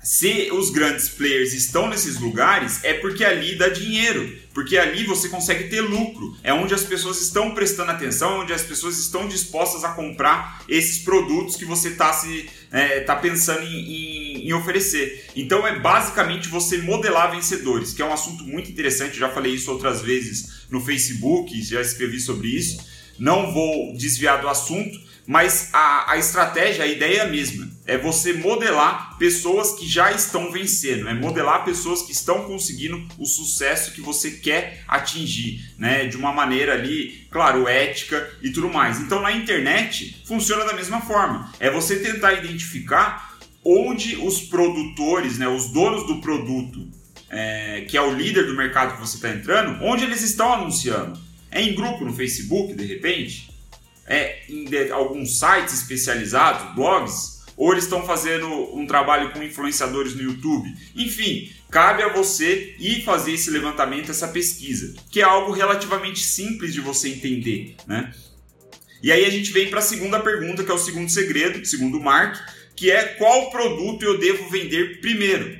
se 0.02 0.50
os 0.50 0.71
grandes 0.71 1.09
players 1.09 1.52
estão 1.52 1.88
nesses 1.88 2.18
lugares, 2.18 2.82
é 2.82 2.94
porque 2.94 3.25
ali 3.25 3.54
dá 3.54 3.68
dinheiro, 3.68 4.37
porque 4.52 4.76
ali 4.76 5.04
você 5.04 5.28
consegue 5.28 5.68
ter 5.68 5.80
lucro, 5.80 6.37
é 6.42 6.52
onde 6.52 6.75
as 6.75 6.82
pessoas 6.82 7.21
estão 7.21 7.54
prestando 7.54 7.92
atenção, 7.92 8.40
onde 8.40 8.52
as 8.52 8.62
pessoas 8.62 8.99
estão 8.99 9.28
dispostas 9.28 9.85
a 9.85 9.90
comprar 9.90 10.61
esses 10.68 10.99
produtos 10.99 11.54
que 11.54 11.64
você 11.64 11.90
está 11.90 12.12
se 12.12 12.50
é, 12.73 13.00
tá 13.00 13.14
pensando 13.14 13.62
em, 13.62 13.68
em, 13.68 14.49
em, 14.49 14.52
oferecer. 14.52 15.26
Então 15.37 15.64
é 15.64 15.78
basicamente 15.78 16.49
você 16.49 16.78
modelar 16.78 17.30
vencedores, 17.30 17.92
que 17.92 18.02
é 18.02 18.04
um 18.04 18.12
assunto 18.12 18.42
muito 18.42 18.71
interessante, 18.71 19.18
já 19.18 19.28
falei 19.28 19.54
isso 19.54 19.71
outras 19.71 20.02
vezes 20.02 20.66
no 20.68 20.80
Facebook, 20.80 21.62
já 21.62 21.80
escrevi 21.80 22.18
sobre 22.18 22.49
isso. 22.49 22.85
Não 23.18 23.52
vou 23.52 23.97
desviar 23.97 24.40
do 24.40 24.49
assunto, 24.49 24.99
mas 25.26 25.68
a, 25.73 26.12
a 26.12 26.18
estratégia, 26.18 26.85
a 26.85 26.88
ideia 26.88 27.18
é 27.18 27.21
a 27.21 27.28
mesma. 27.28 27.71
É 27.84 27.98
você 27.98 28.32
modelar 28.32 29.16
pessoas 29.18 29.72
que 29.72 29.88
já 29.88 30.12
estão 30.12 30.52
vencendo, 30.52 31.08
é 31.08 31.14
modelar 31.14 31.64
pessoas 31.64 32.02
que 32.02 32.12
estão 32.12 32.44
conseguindo 32.44 33.04
o 33.18 33.26
sucesso 33.26 33.92
que 33.92 34.00
você 34.00 34.30
quer 34.30 34.84
atingir, 34.86 35.74
né? 35.76 36.06
De 36.06 36.16
uma 36.16 36.32
maneira 36.32 36.74
ali, 36.74 37.26
claro, 37.30 37.66
ética 37.66 38.30
e 38.40 38.50
tudo 38.50 38.68
mais. 38.68 39.00
Então 39.00 39.20
na 39.20 39.32
internet 39.32 40.22
funciona 40.24 40.64
da 40.64 40.74
mesma 40.74 41.00
forma. 41.00 41.52
É 41.58 41.70
você 41.70 41.96
tentar 41.96 42.34
identificar 42.34 43.36
onde 43.64 44.16
os 44.16 44.40
produtores, 44.40 45.38
né, 45.38 45.48
os 45.48 45.68
donos 45.72 46.06
do 46.06 46.20
produto, 46.20 46.88
é, 47.30 47.84
que 47.88 47.96
é 47.96 48.02
o 48.02 48.14
líder 48.14 48.46
do 48.46 48.56
mercado 48.56 48.94
que 48.94 49.00
você 49.00 49.16
está 49.16 49.30
entrando, 49.30 49.84
onde 49.84 50.04
eles 50.04 50.22
estão 50.22 50.52
anunciando. 50.52 51.18
É 51.50 51.62
em 51.62 51.74
grupo 51.74 52.04
no 52.04 52.12
Facebook, 52.12 52.74
de 52.74 52.84
repente? 52.84 53.52
é, 54.06 54.42
em 54.48 54.64
de, 54.64 54.90
alguns 54.90 55.38
sites 55.38 55.74
especializados, 55.74 56.74
blogs, 56.74 57.41
ou 57.56 57.73
eles 57.73 57.85
estão 57.85 58.04
fazendo 58.04 58.49
um 58.76 58.87
trabalho 58.87 59.32
com 59.32 59.42
influenciadores 59.42 60.14
no 60.14 60.23
YouTube. 60.23 60.68
Enfim, 60.97 61.50
cabe 61.71 62.02
a 62.02 62.09
você 62.09 62.75
ir 62.78 63.04
fazer 63.04 63.32
esse 63.32 63.50
levantamento, 63.50 64.11
essa 64.11 64.28
pesquisa, 64.28 64.94
que 65.11 65.21
é 65.21 65.25
algo 65.25 65.52
relativamente 65.52 66.21
simples 66.21 66.73
de 66.73 66.80
você 66.80 67.09
entender, 67.09 67.76
né? 67.87 68.12
E 69.02 69.11
aí 69.11 69.25
a 69.25 69.30
gente 69.30 69.50
vem 69.50 69.68
para 69.68 69.80
a 69.80 69.82
segunda 69.82 70.21
pergunta, 70.21 70.62
que 70.62 70.71
é 70.71 70.75
o 70.75 70.78
segundo 70.78 71.11
segredo, 71.11 71.64
segundo 71.66 71.99
o 71.99 72.02
Mark, 72.02 72.37
que 72.76 72.90
é 72.90 73.02
qual 73.04 73.50
produto 73.50 74.04
eu 74.04 74.18
devo 74.18 74.49
vender 74.49 75.00
primeiro? 75.00 75.59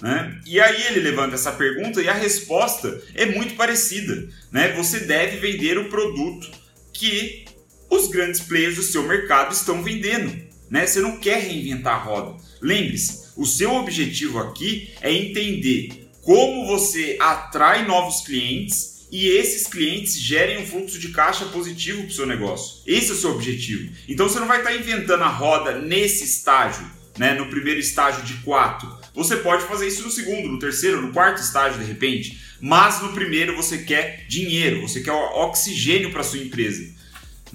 Né? 0.00 0.38
E 0.44 0.60
aí 0.60 0.86
ele 0.88 1.00
levanta 1.00 1.34
essa 1.34 1.52
pergunta 1.52 2.02
e 2.02 2.08
a 2.08 2.12
resposta 2.12 3.02
é 3.14 3.24
muito 3.24 3.54
parecida. 3.54 4.28
Né? 4.52 4.72
Você 4.72 5.00
deve 5.00 5.38
vender 5.38 5.78
o 5.78 5.88
produto 5.88 6.50
que 6.92 7.46
os 7.88 8.08
grandes 8.08 8.40
players 8.40 8.76
do 8.76 8.82
seu 8.82 9.02
mercado 9.02 9.54
estão 9.54 9.82
vendendo. 9.82 10.45
Né? 10.70 10.86
Você 10.86 11.00
não 11.00 11.18
quer 11.18 11.40
reinventar 11.40 11.94
a 11.94 12.02
roda. 12.02 12.36
Lembre-se, 12.60 13.26
o 13.36 13.46
seu 13.46 13.74
objetivo 13.74 14.38
aqui 14.38 14.90
é 15.00 15.12
entender 15.12 16.08
como 16.22 16.66
você 16.66 17.16
atrai 17.20 17.86
novos 17.86 18.22
clientes 18.22 18.96
e 19.10 19.28
esses 19.28 19.66
clientes 19.66 20.18
gerem 20.18 20.58
um 20.58 20.66
fluxo 20.66 20.98
de 20.98 21.10
caixa 21.10 21.44
positivo 21.46 22.02
para 22.02 22.08
o 22.08 22.12
seu 22.12 22.26
negócio. 22.26 22.82
Esse 22.86 23.10
é 23.10 23.14
o 23.14 23.16
seu 23.16 23.30
objetivo. 23.30 23.92
Então 24.08 24.28
você 24.28 24.40
não 24.40 24.48
vai 24.48 24.58
estar 24.58 24.74
inventando 24.74 25.22
a 25.22 25.28
roda 25.28 25.78
nesse 25.78 26.24
estágio, 26.24 26.84
né? 27.16 27.34
no 27.34 27.46
primeiro 27.46 27.78
estágio 27.78 28.24
de 28.24 28.34
quatro. 28.42 28.92
Você 29.14 29.36
pode 29.36 29.64
fazer 29.64 29.86
isso 29.86 30.02
no 30.02 30.10
segundo, 30.10 30.48
no 30.48 30.58
terceiro, 30.58 31.00
no 31.00 31.12
quarto 31.12 31.40
estágio 31.40 31.78
de 31.78 31.86
repente. 31.86 32.40
Mas 32.60 33.00
no 33.00 33.12
primeiro 33.12 33.54
você 33.54 33.78
quer 33.78 34.26
dinheiro, 34.28 34.82
você 34.82 35.00
quer 35.00 35.12
oxigênio 35.12 36.10
para 36.10 36.22
sua 36.22 36.40
empresa. 36.40 36.95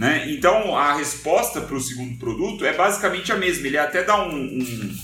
Né? 0.02 0.32
Então 0.32 0.76
a 0.76 0.96
resposta 0.96 1.62
para 1.62 1.76
o 1.76 1.80
segundo 1.80 2.18
produto 2.18 2.66
é 2.66 2.74
basicamente 2.74 3.32
a 3.32 3.38
mesma. 3.38 3.68
Ele 3.68 3.78
até 3.78 4.04
dá 4.04 4.26
um, 4.26 4.36
um, 4.36 4.98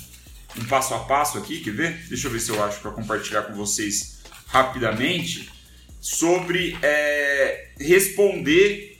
um 0.57 0.65
passo 0.65 0.95
a 0.95 0.99
passo 1.01 1.37
aqui, 1.37 1.59
quer 1.59 1.69
ver? 1.69 2.07
Deixa 2.09 2.25
eu 2.25 2.31
ver 2.31 2.39
se 2.39 2.49
eu 2.49 2.63
acho 2.63 2.79
para 2.79 2.89
compartilhar 2.89 3.43
com 3.43 3.53
vocês 3.53 4.23
rapidamente 4.47 5.51
sobre 6.01 6.75
é, 6.81 7.73
responder 7.79 8.99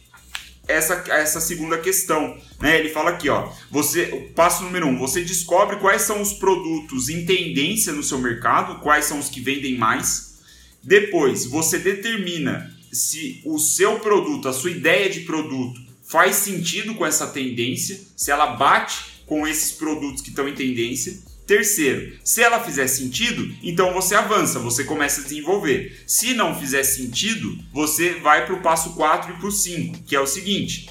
essa, 0.68 1.04
essa 1.08 1.42
segunda 1.42 1.80
questão. 1.80 2.38
Né? 2.60 2.78
Ele 2.78 2.90
fala 2.90 3.10
aqui, 3.10 3.28
ó, 3.28 3.52
você, 3.72 4.32
passo 4.36 4.66
número 4.66 4.86
um, 4.86 5.00
você 5.00 5.24
descobre 5.24 5.78
quais 5.78 6.04
são 6.04 6.22
os 6.22 6.32
produtos 6.32 7.10
em 7.10 7.26
tendência 7.26 7.92
no 7.92 8.04
seu 8.04 8.20
mercado, 8.20 8.82
quais 8.82 9.06
são 9.06 9.18
os 9.18 9.30
que 9.30 9.42
vendem 9.42 9.76
mais. 9.76 10.44
Depois, 10.84 11.48
você 11.48 11.80
determina 11.80 12.72
se 12.94 13.42
o 13.44 13.58
seu 13.58 14.00
produto, 14.00 14.48
a 14.48 14.54
sua 14.54 14.70
ideia 14.70 15.10
de 15.10 15.22
produto 15.22 15.87
faz 16.08 16.38
sentido 16.38 16.96
com 16.96 17.06
essa 17.06 17.28
tendência, 17.28 18.00
se 18.16 18.32
ela 18.32 18.56
bate 18.56 19.24
com 19.26 19.46
esses 19.46 19.72
produtos 19.72 20.22
que 20.22 20.30
estão 20.30 20.48
em 20.48 20.56
tendência. 20.56 21.18
Terceiro, 21.46 22.18
se 22.24 22.42
ela 22.42 22.64
fizer 22.64 22.88
sentido, 22.88 23.54
então 23.64 23.94
você 23.94 24.16
avança, 24.16 24.60
você 24.60 24.84
começa 24.84 25.22
a 25.22 25.24
desenvolver. 25.24 26.04
Se 26.06 26.34
não 26.34 26.58
fizer 26.58 26.84
sentido, 26.84 27.58
você 27.72 28.16
vai 28.16 28.46
para 28.46 28.56
o 28.56 28.62
passo 28.62 28.94
4 28.94 29.34
e 29.34 29.38
para 29.38 29.48
o 29.48 29.52
5, 29.52 30.04
que 30.04 30.16
é 30.16 30.20
o 30.20 30.28
seguinte: 30.28 30.90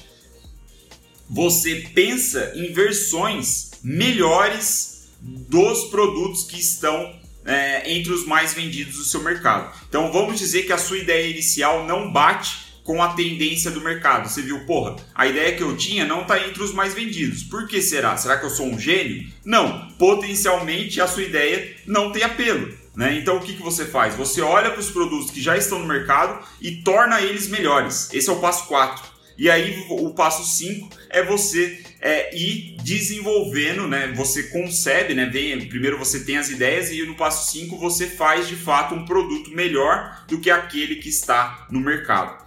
você 1.29 1.87
pensa 1.93 2.53
em 2.55 2.73
versões 2.73 3.71
melhores 3.83 5.09
dos 5.21 5.85
produtos 5.85 6.43
que 6.43 6.59
estão 6.59 7.19
é, 7.45 7.91
entre 7.91 8.11
os 8.11 8.25
mais 8.25 8.53
vendidos 8.53 8.95
do 8.97 9.03
seu 9.03 9.21
mercado. 9.21 9.75
Então 9.87 10.11
vamos 10.11 10.39
dizer 10.39 10.63
que 10.63 10.73
a 10.73 10.77
sua 10.77 10.97
ideia 10.97 11.27
inicial 11.27 11.85
não 11.85 12.11
bate 12.11 12.66
com 12.87 13.03
a 13.03 13.09
tendência 13.09 13.69
do 13.69 13.81
mercado. 13.81 14.29
Você 14.29 14.41
viu, 14.41 14.61
porra, 14.61 14.95
a 15.13 15.27
ideia 15.27 15.53
que 15.57 15.61
eu 15.61 15.75
tinha 15.75 16.05
não 16.05 16.21
está 16.21 16.39
entre 16.47 16.63
os 16.63 16.73
mais 16.73 16.93
vendidos. 16.93 17.43
Por 17.43 17.67
que 17.67 17.81
será? 17.81 18.15
Será 18.15 18.37
que 18.37 18.45
eu 18.45 18.49
sou 18.49 18.65
um 18.65 18.79
gênio? 18.79 19.27
Não. 19.43 19.89
Potencialmente 19.99 21.01
a 21.01 21.05
sua 21.05 21.23
ideia 21.23 21.75
não 21.85 22.13
tem 22.13 22.23
apelo. 22.23 22.73
Né? 22.95 23.17
Então 23.17 23.35
o 23.35 23.41
que, 23.41 23.55
que 23.55 23.61
você 23.61 23.83
faz? 23.83 24.15
Você 24.15 24.39
olha 24.39 24.71
para 24.71 24.79
os 24.79 24.89
produtos 24.89 25.29
que 25.29 25.41
já 25.41 25.57
estão 25.57 25.79
no 25.79 25.85
mercado 25.85 26.41
e 26.61 26.77
torna 26.77 27.19
eles 27.19 27.49
melhores. 27.49 28.09
Esse 28.13 28.29
é 28.29 28.31
o 28.31 28.39
passo 28.39 28.65
4. 28.67 29.03
E 29.37 29.49
aí 29.51 29.85
o 29.89 30.11
passo 30.11 30.43
5 30.45 30.89
é 31.09 31.21
você 31.21 31.83
é, 31.99 32.35
ir 32.35 32.77
desenvolvendo, 32.83 33.85
né? 33.85 34.13
Você 34.15 34.43
concebe, 34.43 35.13
né? 35.13 35.25
Vem, 35.25 35.67
primeiro 35.67 35.99
você 35.99 36.21
tem 36.21 36.37
as 36.37 36.49
ideias 36.49 36.89
e 36.89 37.05
no 37.05 37.15
passo 37.15 37.51
5 37.51 37.77
você 37.77 38.07
faz 38.07 38.47
de 38.47 38.55
fato 38.55 38.95
um 38.95 39.05
produto 39.05 39.51
melhor 39.51 40.23
do 40.25 40.39
que 40.39 40.49
aquele 40.49 40.95
que 40.95 41.09
está 41.09 41.67
no 41.69 41.81
mercado. 41.81 42.46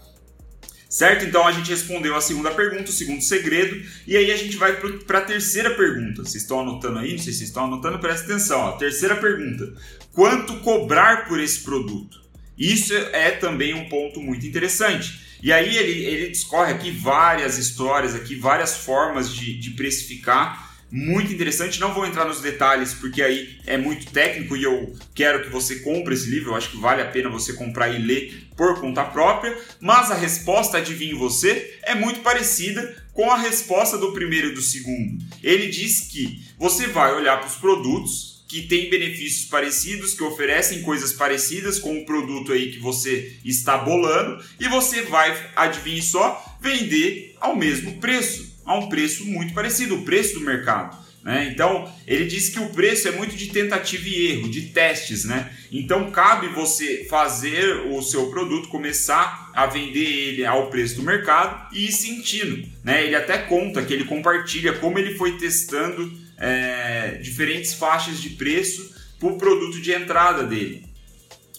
Certo? 0.90 1.24
Então 1.24 1.46
a 1.46 1.52
gente 1.52 1.70
respondeu 1.70 2.16
a 2.16 2.20
segunda 2.20 2.50
pergunta, 2.50 2.90
o 2.90 2.92
segundo 2.92 3.22
segredo, 3.22 3.80
e 4.08 4.16
aí 4.16 4.32
a 4.32 4.36
gente 4.36 4.56
vai 4.56 4.72
para 5.06 5.18
a 5.18 5.22
terceira 5.22 5.70
pergunta. 5.70 6.24
Vocês 6.24 6.42
estão 6.42 6.58
anotando 6.58 6.98
aí? 6.98 7.12
Não 7.12 7.18
sei 7.18 7.32
se 7.32 7.38
vocês 7.38 7.50
estão 7.50 7.66
anotando, 7.66 8.00
presta 8.00 8.24
atenção. 8.24 8.58
Ó. 8.58 8.72
Terceira 8.72 9.14
pergunta: 9.14 9.72
quanto 10.12 10.58
cobrar 10.58 11.28
por 11.28 11.38
esse 11.38 11.60
produto? 11.60 12.20
Isso 12.58 12.92
é 12.92 13.30
também 13.30 13.72
um 13.72 13.88
ponto 13.88 14.20
muito 14.20 14.44
interessante. 14.44 15.38
E 15.40 15.52
aí 15.52 15.78
ele, 15.78 16.04
ele 16.04 16.28
discorre 16.28 16.72
aqui 16.72 16.90
várias 16.90 17.56
histórias, 17.56 18.12
aqui 18.12 18.34
várias 18.34 18.78
formas 18.78 19.32
de, 19.32 19.56
de 19.58 19.70
precificar 19.70 20.69
muito 20.90 21.32
interessante. 21.32 21.80
Não 21.80 21.94
vou 21.94 22.06
entrar 22.06 22.24
nos 22.24 22.40
detalhes 22.40 22.94
porque 22.94 23.22
aí 23.22 23.58
é 23.66 23.76
muito 23.76 24.10
técnico 24.10 24.56
e 24.56 24.64
eu 24.64 24.94
quero 25.14 25.42
que 25.42 25.50
você 25.50 25.76
compre 25.80 26.14
esse 26.14 26.28
livro. 26.28 26.50
Eu 26.50 26.56
acho 26.56 26.70
que 26.70 26.76
vale 26.76 27.02
a 27.02 27.08
pena 27.08 27.28
você 27.28 27.52
comprar 27.52 27.88
e 27.88 27.98
ler 27.98 28.48
por 28.56 28.80
conta 28.80 29.04
própria. 29.04 29.56
Mas 29.80 30.10
a 30.10 30.14
resposta, 30.14 30.78
adivinhe 30.78 31.14
você, 31.14 31.78
é 31.82 31.94
muito 31.94 32.20
parecida 32.20 32.96
com 33.12 33.30
a 33.30 33.38
resposta 33.38 33.98
do 33.98 34.12
primeiro 34.12 34.48
e 34.48 34.54
do 34.54 34.62
segundo. 34.62 35.22
Ele 35.42 35.68
diz 35.68 36.00
que 36.00 36.44
você 36.58 36.86
vai 36.86 37.14
olhar 37.14 37.38
para 37.38 37.48
os 37.48 37.56
produtos 37.56 38.30
que 38.48 38.62
têm 38.62 38.90
benefícios 38.90 39.48
parecidos, 39.48 40.12
que 40.12 40.24
oferecem 40.24 40.82
coisas 40.82 41.12
parecidas 41.12 41.78
com 41.78 41.96
o 41.96 42.04
produto 42.04 42.52
aí 42.52 42.72
que 42.72 42.80
você 42.80 43.36
está 43.44 43.78
bolando 43.78 44.42
e 44.58 44.66
você 44.66 45.02
vai, 45.02 45.50
adivinhe 45.54 46.02
só, 46.02 46.58
vender 46.60 47.36
ao 47.40 47.54
mesmo 47.54 48.00
preço 48.00 48.49
a 48.70 48.78
um 48.78 48.88
preço 48.88 49.26
muito 49.26 49.52
parecido, 49.52 49.96
o 49.96 50.04
preço 50.04 50.34
do 50.34 50.40
mercado. 50.40 50.96
Né? 51.24 51.50
Então, 51.52 51.92
ele 52.06 52.24
diz 52.24 52.48
que 52.48 52.60
o 52.60 52.70
preço 52.70 53.08
é 53.08 53.10
muito 53.10 53.34
de 53.36 53.48
tentativa 53.48 54.08
e 54.08 54.28
erro, 54.28 54.48
de 54.48 54.62
testes. 54.68 55.24
Né? 55.24 55.50
Então, 55.72 56.12
cabe 56.12 56.46
você 56.48 57.04
fazer 57.10 57.88
o 57.88 58.00
seu 58.00 58.30
produto, 58.30 58.68
começar 58.68 59.50
a 59.52 59.66
vender 59.66 60.04
ele 60.04 60.46
ao 60.46 60.70
preço 60.70 60.96
do 60.96 61.02
mercado 61.02 61.74
e 61.74 61.86
ir 61.86 61.92
sentindo. 61.92 62.64
Né? 62.84 63.04
Ele 63.04 63.16
até 63.16 63.38
conta 63.38 63.82
que 63.82 63.92
ele 63.92 64.04
compartilha 64.04 64.74
como 64.74 64.98
ele 65.00 65.16
foi 65.16 65.36
testando 65.36 66.10
é, 66.38 67.18
diferentes 67.20 67.74
faixas 67.74 68.22
de 68.22 68.30
preço 68.30 68.94
para 69.18 69.28
o 69.28 69.36
produto 69.36 69.80
de 69.80 69.92
entrada 69.92 70.44
dele. 70.44 70.88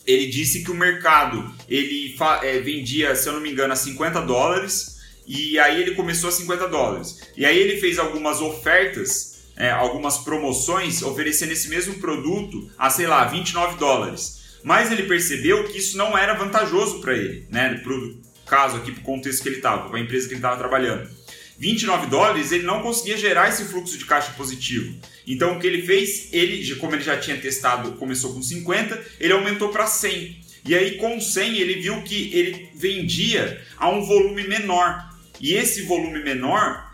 Ele 0.08 0.28
disse 0.28 0.64
que 0.64 0.72
o 0.72 0.76
mercado 0.76 1.54
ele 1.70 2.16
é, 2.42 2.60
vendia, 2.60 3.14
se 3.16 3.28
eu 3.28 3.34
não 3.34 3.42
me 3.42 3.52
engano, 3.52 3.74
a 3.74 3.76
50 3.76 4.22
dólares 4.22 5.01
e 5.28 5.58
aí 5.60 5.82
ele 5.82 5.96
começou 5.96 6.30
a 6.30 6.32
50 6.32 6.68
dólares. 6.68 7.20
E 7.38 7.46
aí 7.46 7.58
ele 7.58 7.80
fez 7.80 8.00
algumas 8.00 8.42
ofertas, 8.42 9.44
é, 9.56 9.70
algumas 9.70 10.18
promoções, 10.20 11.02
oferecendo 11.02 11.52
esse 11.52 11.70
mesmo 11.70 11.96
produto 11.96 12.70
a, 12.78 12.90
sei 12.90 13.08
lá, 13.08 13.26
29 13.26 13.78
dólares. 13.78 14.42
Mas 14.64 14.92
ele 14.92 15.04
percebeu 15.04 15.64
que 15.66 15.78
isso 15.78 15.98
não 15.98 16.18
era 16.18 16.34
vantajoso 16.34 17.02
para 17.02 17.16
ele, 17.16 17.48
né? 17.50 17.82
O 17.86 18.16
caso 18.46 18.78
aqui, 18.78 18.92
para 18.92 19.02
o 19.02 19.04
contexto 19.04 19.42
que 19.42 19.50
ele 19.50 19.58
estava, 19.58 19.90
para 19.90 19.98
a 19.98 20.02
empresa 20.02 20.28
que 20.28 20.34
ele 20.34 20.40
estava 20.40 20.58
trabalhando. 20.58 21.10
29 21.58 22.08
dólares, 22.08 22.52
ele 22.52 22.64
não 22.64 22.82
conseguia 22.82 23.16
gerar 23.16 23.48
esse 23.48 23.66
fluxo 23.66 23.96
de 23.96 24.06
caixa 24.06 24.32
positivo. 24.32 24.96
Então 25.28 25.56
o 25.56 25.60
que 25.60 25.68
ele 25.68 25.84
fez, 25.84 26.30
ele, 26.34 26.76
como 26.78 26.96
ele 26.96 27.04
já 27.04 27.16
tinha 27.18 27.38
testado, 27.38 27.92
começou 27.94 28.34
com 28.34 28.42
50, 28.42 29.00
ele 29.20 29.32
aumentou 29.32 29.70
para 29.70 29.86
100. 29.86 30.42
E 30.66 30.76
aí 30.76 30.98
com 30.98 31.22
100 31.22 31.58
ele 31.58 31.82
viu 31.82 32.02
que 32.02 32.36
ele 32.36 32.70
vendia 32.74 33.62
a 33.78 33.90
um 33.90 34.04
volume 34.04 34.48
menor. 34.48 35.11
E 35.42 35.54
esse 35.56 35.82
volume 35.82 36.24
menor, 36.24 36.92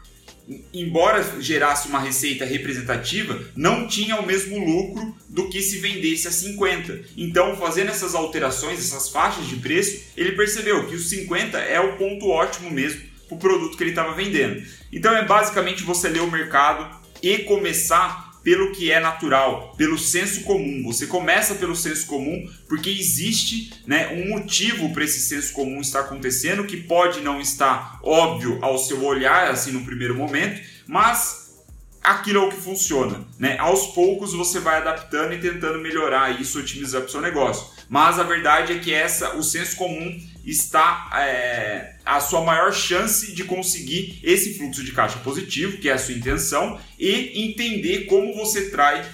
embora 0.74 1.42
gerasse 1.42 1.90
uma 1.90 2.00
receita 2.00 2.46
representativa, 2.46 3.40
não 3.56 3.88
tinha 3.88 4.16
o 4.16 4.26
mesmo 4.26 4.58
lucro 4.58 5.16
do 5.28 5.50
que 5.50 5.62
se 5.62 5.80
vendesse 5.80 6.28
a 6.28 6.32
50. 6.32 7.02
Então, 7.18 7.58
fazendo 7.58 7.90
essas 7.90 8.16
alterações, 8.16 8.80
essas 8.80 9.10
faixas 9.10 9.46
de 9.48 9.58
preço, 9.58 10.06
ele 10.16 10.32
percebeu 10.32 10.88
que 10.88 10.96
os 10.96 11.10
50 11.10 11.58
é 11.58 11.80
o 11.80 11.98
ponto 11.98 12.30
ótimo 12.30 12.72
mesmo 12.72 13.02
para 13.28 13.36
o 13.36 13.40
produto 13.40 13.76
que 13.76 13.84
ele 13.84 13.90
estava 13.90 14.14
vendendo. 14.14 14.64
Então, 14.92 15.16
é 15.16 15.26
basicamente 15.26 15.84
você 15.84 16.08
ler 16.08 16.22
o 16.22 16.32
mercado 16.32 16.98
e 17.22 17.40
começar 17.40 18.27
pelo 18.48 18.72
que 18.72 18.90
é 18.90 18.98
natural, 18.98 19.76
pelo 19.78 20.00
senso 20.00 20.44
comum. 20.44 20.82
Você 20.86 21.06
começa 21.06 21.56
pelo 21.56 21.76
senso 21.76 22.08
comum 22.08 22.50
porque 22.70 22.90
existe 22.90 23.74
né, 23.86 24.08
um 24.08 24.30
motivo 24.30 24.94
para 24.94 25.04
esse 25.04 25.20
senso 25.20 25.52
comum 25.52 25.82
estar 25.82 26.00
acontecendo 26.00 26.64
que 26.64 26.78
pode 26.78 27.20
não 27.20 27.42
estar 27.42 28.00
óbvio 28.02 28.58
ao 28.62 28.78
seu 28.78 29.04
olhar 29.04 29.52
assim 29.52 29.74
no 29.74 29.84
primeiro 29.84 30.16
momento, 30.16 30.62
mas 30.88 31.62
aquilo 32.02 32.40
é 32.40 32.46
o 32.46 32.50
que 32.50 32.56
funciona. 32.56 33.28
Né? 33.38 33.58
Aos 33.58 33.88
poucos 33.88 34.32
você 34.32 34.62
vai 34.62 34.78
adaptando 34.78 35.34
e 35.34 35.42
tentando 35.42 35.80
melhorar 35.80 36.40
isso, 36.40 36.58
otimizar 36.58 37.02
para 37.02 37.10
o 37.10 37.12
seu 37.12 37.20
negócio. 37.20 37.68
Mas 37.90 38.18
a 38.18 38.24
verdade 38.24 38.72
é 38.72 38.80
que 38.80 38.94
essa, 38.94 39.36
o 39.36 39.44
senso 39.44 39.76
comum 39.76 40.18
está 40.48 41.10
é, 41.14 41.96
a 42.06 42.22
sua 42.22 42.42
maior 42.42 42.74
chance 42.74 43.34
de 43.34 43.44
conseguir 43.44 44.18
esse 44.24 44.58
fluxo 44.58 44.82
de 44.82 44.94
caixa 44.94 45.20
positivo, 45.20 45.78
que 45.78 45.90
é 45.90 45.94
a 45.94 45.98
sua 45.98 46.14
intenção, 46.14 46.80
e 46.98 47.44
entender 47.44 48.06
como 48.06 48.34
você 48.34 48.70
trai, 48.70 49.06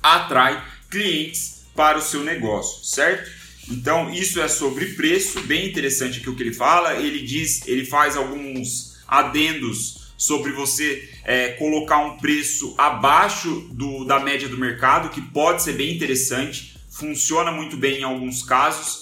atrai 0.00 0.62
clientes 0.88 1.64
para 1.74 1.98
o 1.98 2.02
seu 2.02 2.22
negócio, 2.22 2.84
certo? 2.84 3.28
Então, 3.68 4.12
isso 4.12 4.40
é 4.40 4.46
sobre 4.46 4.86
preço, 4.94 5.40
bem 5.40 5.66
interessante 5.66 6.20
aqui 6.20 6.30
o 6.30 6.36
que 6.36 6.42
ele 6.42 6.54
fala. 6.54 6.94
Ele 6.94 7.20
diz, 7.20 7.66
ele 7.66 7.84
faz 7.84 8.16
alguns 8.16 8.98
adendos 9.08 10.12
sobre 10.16 10.52
você 10.52 11.08
é, 11.24 11.48
colocar 11.50 11.98
um 11.98 12.18
preço 12.18 12.74
abaixo 12.78 13.68
do, 13.72 14.04
da 14.04 14.20
média 14.20 14.48
do 14.48 14.58
mercado, 14.58 15.10
que 15.10 15.20
pode 15.20 15.62
ser 15.62 15.72
bem 15.72 15.92
interessante, 15.92 16.76
funciona 16.88 17.50
muito 17.50 17.76
bem 17.76 18.00
em 18.00 18.04
alguns 18.04 18.44
casos 18.44 19.01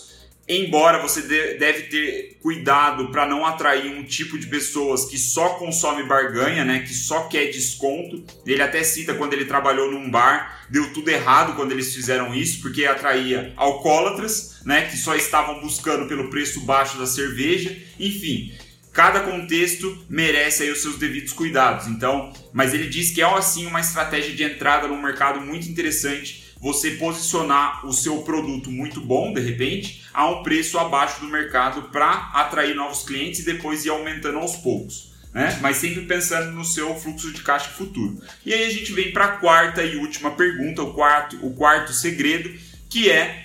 Embora 0.53 1.01
você 1.01 1.23
deve 1.59 1.83
ter 1.83 2.37
cuidado 2.43 3.13
para 3.13 3.25
não 3.25 3.47
atrair 3.47 3.87
um 3.95 4.03
tipo 4.03 4.37
de 4.37 4.49
pessoas 4.49 5.05
que 5.05 5.17
só 5.17 5.51
consome 5.51 6.03
barganha, 6.03 6.65
né, 6.65 6.81
que 6.81 6.93
só 6.93 7.29
quer 7.29 7.53
desconto. 7.53 8.25
Ele 8.45 8.61
até 8.61 8.83
cita 8.83 9.15
quando 9.15 9.33
ele 9.33 9.45
trabalhou 9.45 9.89
num 9.89 10.11
bar, 10.11 10.67
deu 10.69 10.93
tudo 10.93 11.09
errado 11.09 11.55
quando 11.55 11.71
eles 11.71 11.95
fizeram 11.95 12.35
isso, 12.35 12.61
porque 12.63 12.85
atraía 12.85 13.53
alcoólatras, 13.57 14.61
né, 14.67 14.89
que 14.89 14.97
só 14.97 15.15
estavam 15.15 15.61
buscando 15.61 16.09
pelo 16.09 16.31
preço 16.31 16.59
baixo 16.63 16.99
da 16.99 17.07
cerveja. 17.07 17.77
Enfim, 18.01 18.53
cada 18.93 19.21
contexto 19.21 20.05
merece 20.09 20.65
aí 20.65 20.71
os 20.73 20.83
seus 20.83 20.99
devidos 20.99 21.33
cuidados. 21.33 21.87
Então, 21.87 22.33
mas 22.53 22.75
ele 22.75 22.89
diz 22.89 23.13
que 23.13 23.23
é 23.23 23.25
assim 23.25 23.67
uma 23.67 23.81
estratégia 23.81 24.35
de 24.35 24.43
entrada 24.43 24.89
no 24.89 25.01
mercado 25.01 25.41
muito 25.41 25.69
interessante 25.69 26.40
você 26.61 26.93
posicionar 26.93 27.87
o 27.87 27.93
seu 27.93 28.19
produto 28.23 28.71
muito 28.71 29.01
bom, 29.01 29.33
de 29.33 29.41
repente, 29.41 30.05
a 30.13 30.29
um 30.29 30.43
preço 30.43 30.79
abaixo 30.79 31.21
do 31.21 31.27
mercado 31.27 31.85
para 31.91 32.31
atrair 32.35 32.75
novos 32.75 33.03
clientes 33.03 33.41
e 33.41 33.45
depois 33.45 33.87
ir 33.87 33.89
aumentando 33.89 34.39
aos 34.39 34.57
poucos. 34.57 35.11
Né? 35.33 35.59
Mas 35.63 35.79
sempre 35.79 36.03
pensando 36.03 36.51
no 36.51 36.65
seu 36.65 36.95
fluxo 36.99 37.33
de 37.33 37.43
caixa 37.43 37.71
futuro. 37.71 38.21
E 38.45 38.53
aí 38.53 38.65
a 38.65 38.71
gente 38.71 38.93
vem 38.93 39.13
para 39.13 39.25
a 39.25 39.37
quarta 39.39 39.83
e 39.83 39.97
última 39.97 40.33
pergunta, 40.33 40.83
o 40.83 40.93
quarto, 40.93 41.39
o 41.45 41.55
quarto 41.55 41.93
segredo, 41.93 42.53
que 42.91 43.11
é 43.11 43.45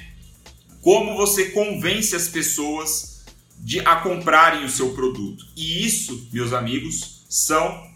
como 0.81 1.15
você 1.15 1.51
convence 1.51 2.15
as 2.15 2.27
pessoas 2.27 3.23
de 3.57 3.79
a 3.79 3.95
comprarem 3.97 4.65
o 4.65 4.69
seu 4.69 4.93
produto. 4.93 5.45
E 5.55 5.85
isso, 5.85 6.27
meus 6.33 6.53
amigos, 6.53 7.25
são 7.29 7.91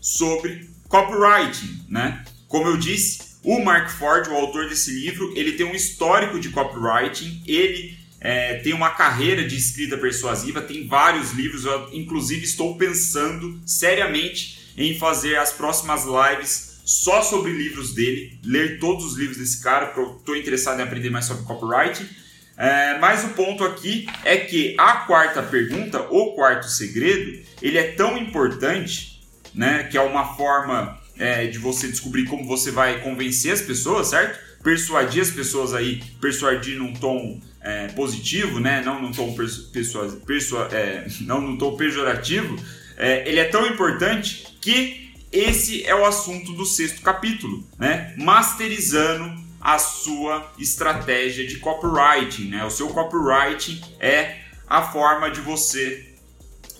sobre 0.00 0.70
copywriting, 0.88 1.84
né? 1.88 2.24
Como 2.48 2.68
eu 2.68 2.76
disse, 2.76 3.33
o 3.44 3.62
Mark 3.62 3.90
Ford, 3.90 4.26
o 4.28 4.34
autor 4.34 4.68
desse 4.68 4.90
livro, 4.90 5.32
ele 5.36 5.52
tem 5.52 5.66
um 5.66 5.74
histórico 5.74 6.40
de 6.40 6.48
copywriting, 6.48 7.42
ele 7.46 7.96
é, 8.18 8.54
tem 8.54 8.72
uma 8.72 8.90
carreira 8.90 9.46
de 9.46 9.54
escrita 9.54 9.98
persuasiva, 9.98 10.62
tem 10.62 10.88
vários 10.88 11.32
livros, 11.32 11.66
eu 11.66 11.90
inclusive 11.92 12.42
estou 12.42 12.76
pensando 12.78 13.60
seriamente 13.66 14.72
em 14.78 14.98
fazer 14.98 15.36
as 15.36 15.52
próximas 15.52 16.04
lives 16.04 16.80
só 16.86 17.22
sobre 17.22 17.52
livros 17.52 17.94
dele, 17.94 18.38
ler 18.42 18.78
todos 18.78 19.04
os 19.04 19.16
livros 19.16 19.36
desse 19.36 19.62
cara, 19.62 19.86
porque 19.86 20.00
eu 20.00 20.16
estou 20.16 20.36
interessado 20.36 20.80
em 20.80 20.82
aprender 20.82 21.10
mais 21.10 21.26
sobre 21.26 21.44
copywriting. 21.44 22.08
É, 22.56 22.98
mas 22.98 23.24
o 23.24 23.30
ponto 23.30 23.64
aqui 23.64 24.06
é 24.24 24.36
que 24.36 24.74
a 24.78 24.98
quarta 24.98 25.42
pergunta, 25.42 26.00
o 26.10 26.32
quarto 26.34 26.68
segredo, 26.68 27.42
ele 27.60 27.76
é 27.76 27.92
tão 27.92 28.16
importante, 28.16 29.20
né, 29.54 29.84
que 29.84 29.98
é 29.98 30.00
uma 30.00 30.36
forma 30.36 30.98
é, 31.18 31.46
de 31.46 31.58
você 31.58 31.88
descobrir 31.88 32.24
como 32.24 32.46
você 32.46 32.70
vai 32.70 33.00
convencer 33.00 33.52
as 33.52 33.60
pessoas, 33.60 34.08
certo? 34.08 34.38
Persuadir 34.62 35.22
as 35.22 35.30
pessoas 35.30 35.74
aí, 35.74 36.02
persuadir 36.20 36.78
num 36.78 36.94
tom 36.94 37.40
é, 37.60 37.88
positivo, 37.88 38.60
né? 38.60 38.82
Não 38.84 39.00
num 39.00 39.12
tom 39.12 39.34
persua, 39.72 40.08
persua, 40.26 40.68
é, 40.72 41.06
não 41.20 41.40
num 41.40 41.56
tom 41.56 41.76
pejorativo. 41.76 42.56
É, 42.96 43.28
ele 43.28 43.40
é 43.40 43.44
tão 43.44 43.66
importante 43.66 44.56
que 44.60 45.12
esse 45.30 45.84
é 45.84 45.94
o 45.94 46.04
assunto 46.04 46.52
do 46.52 46.64
sexto 46.64 47.02
capítulo, 47.02 47.66
né? 47.78 48.14
Masterizando 48.16 49.42
a 49.60 49.78
sua 49.78 50.52
estratégia 50.58 51.46
de 51.46 51.56
copywriting, 51.56 52.48
né? 52.50 52.64
O 52.64 52.70
seu 52.70 52.88
copywriting 52.88 53.80
é 53.98 54.40
a 54.66 54.82
forma 54.82 55.30
de 55.30 55.40
você 55.40 56.14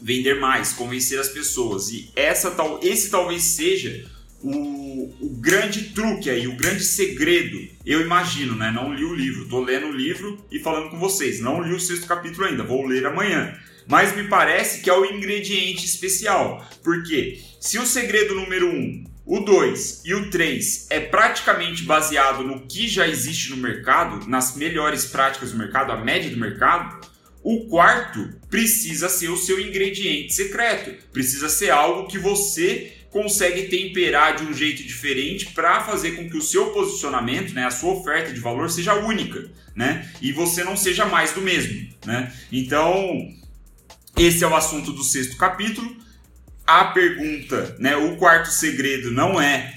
vender 0.01 0.35
mais, 0.39 0.73
convencer 0.73 1.19
as 1.19 1.29
pessoas. 1.29 1.89
E 1.89 2.11
essa 2.15 2.51
tal, 2.51 2.79
esse 2.83 3.11
talvez 3.11 3.43
seja 3.43 4.09
o, 4.45 5.27
o, 5.27 5.29
grande 5.41 5.85
truque 5.95 6.29
aí, 6.29 6.47
o 6.47 6.57
grande 6.57 6.85
segredo, 6.85 7.59
eu 7.85 8.03
imagino, 8.03 8.55
né? 8.55 8.71
Não 8.71 8.93
li 8.93 9.05
o 9.05 9.15
livro, 9.15 9.49
tô 9.49 9.61
lendo 9.61 9.87
o 9.87 9.93
livro 9.93 10.45
e 10.51 10.59
falando 10.59 10.91
com 10.91 10.99
vocês. 10.99 11.41
Não 11.41 11.63
li 11.63 11.73
o 11.73 11.81
sexto 11.81 12.07
capítulo 12.07 12.47
ainda, 12.47 12.63
vou 12.63 12.87
ler 12.87 13.07
amanhã. 13.07 13.59
Mas 13.87 14.15
me 14.15 14.25
parece 14.25 14.83
que 14.83 14.91
é 14.91 14.93
o 14.93 15.05
ingrediente 15.05 15.87
especial. 15.87 16.67
Porque 16.83 17.41
se 17.59 17.79
o 17.79 17.87
segredo 17.87 18.35
número 18.35 18.69
um, 18.69 19.05
o 19.25 19.41
2 19.41 20.03
e 20.05 20.15
o 20.15 20.29
3 20.29 20.89
é 20.91 21.01
praticamente 21.01 21.83
baseado 21.85 22.43
no 22.43 22.67
que 22.67 22.87
já 22.87 23.09
existe 23.09 23.51
no 23.51 23.57
mercado, 23.57 24.29
nas 24.29 24.55
melhores 24.57 25.07
práticas 25.07 25.53
do 25.53 25.59
mercado, 25.59 25.93
a 25.93 25.97
média 25.97 26.31
do 26.31 26.37
mercado, 26.37 27.01
o 27.43 27.67
quarto 27.67 28.31
precisa 28.51 29.09
ser 29.09 29.29
o 29.29 29.37
seu 29.37 29.59
ingrediente 29.59 30.35
secreto. 30.35 30.95
Precisa 31.13 31.49
ser 31.49 31.71
algo 31.71 32.09
que 32.09 32.19
você 32.19 32.93
consegue 33.15 33.69
temperar 33.69 34.35
de 34.35 34.43
um 34.43 34.53
jeito 34.53 34.83
diferente 34.83 35.47
para 35.53 35.85
fazer 35.85 36.17
com 36.17 36.29
que 36.29 36.37
o 36.37 36.43
seu 36.43 36.71
posicionamento, 36.71 37.55
né, 37.55 37.65
a 37.65 37.71
sua 37.71 37.93
oferta 37.93 38.33
de 38.33 38.41
valor 38.41 38.69
seja 38.69 38.93
única, 38.95 39.49
né? 39.73 40.11
E 40.21 40.33
você 40.33 40.65
não 40.65 40.77
seja 40.77 41.07
mais 41.07 41.33
do 41.33 41.41
mesmo, 41.41 41.89
né? 42.05 42.33
Então, 42.51 43.33
esse 44.19 44.43
é 44.43 44.49
o 44.49 44.57
assunto 44.57 44.93
do 44.93 45.05
sexto 45.05 45.37
capítulo. 45.37 45.97
A 46.67 46.87
pergunta, 46.87 47.77
né, 47.79 47.95
o 47.95 48.17
quarto 48.17 48.49
segredo 48.49 49.13
não 49.13 49.41
é 49.41 49.73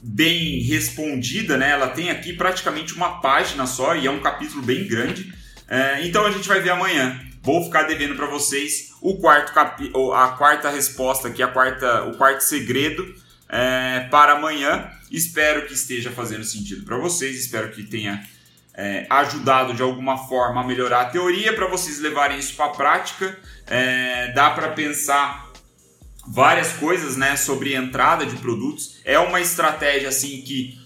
bem 0.00 0.60
respondida, 0.60 1.56
né? 1.56 1.70
Ela 1.70 1.88
tem 1.88 2.10
aqui 2.10 2.32
praticamente 2.32 2.94
uma 2.94 3.20
página 3.20 3.66
só 3.66 3.96
e 3.96 4.06
é 4.06 4.10
um 4.10 4.20
capítulo 4.20 4.62
bem 4.62 4.86
grande. 4.86 5.34
É, 5.66 6.06
então 6.06 6.24
a 6.24 6.30
gente 6.30 6.46
vai 6.46 6.60
ver 6.60 6.70
amanhã 6.70 7.20
Vou 7.42 7.64
ficar 7.64 7.82
devendo 7.82 8.14
para 8.14 8.26
vocês 8.26 8.92
o 9.00 9.16
quarto 9.16 9.52
capi 9.52 9.92
a 10.14 10.28
quarta 10.28 10.70
resposta 10.70 11.26
aqui, 11.26 11.42
a 11.42 11.48
quarta, 11.48 12.04
o 12.04 12.16
quarto 12.16 12.42
segredo 12.42 13.14
é, 13.48 14.06
para 14.10 14.34
amanhã. 14.34 14.88
Espero 15.10 15.66
que 15.66 15.74
esteja 15.74 16.10
fazendo 16.10 16.44
sentido 16.44 16.84
para 16.84 16.96
vocês, 16.96 17.36
espero 17.36 17.70
que 17.72 17.82
tenha 17.82 18.22
é, 18.74 19.06
ajudado 19.10 19.74
de 19.74 19.82
alguma 19.82 20.16
forma 20.28 20.60
a 20.60 20.64
melhorar 20.64 21.02
a 21.02 21.04
teoria 21.06 21.52
para 21.52 21.66
vocês 21.66 21.98
levarem 21.98 22.38
isso 22.38 22.54
para 22.54 22.66
a 22.66 22.70
prática. 22.70 23.38
É, 23.66 24.32
dá 24.32 24.50
para 24.50 24.68
pensar 24.68 25.50
várias 26.26 26.72
coisas, 26.74 27.16
né, 27.16 27.36
sobre 27.36 27.74
entrada 27.74 28.24
de 28.24 28.36
produtos. 28.36 29.00
É 29.04 29.18
uma 29.18 29.40
estratégia 29.40 30.08
assim 30.08 30.42
que 30.42 30.80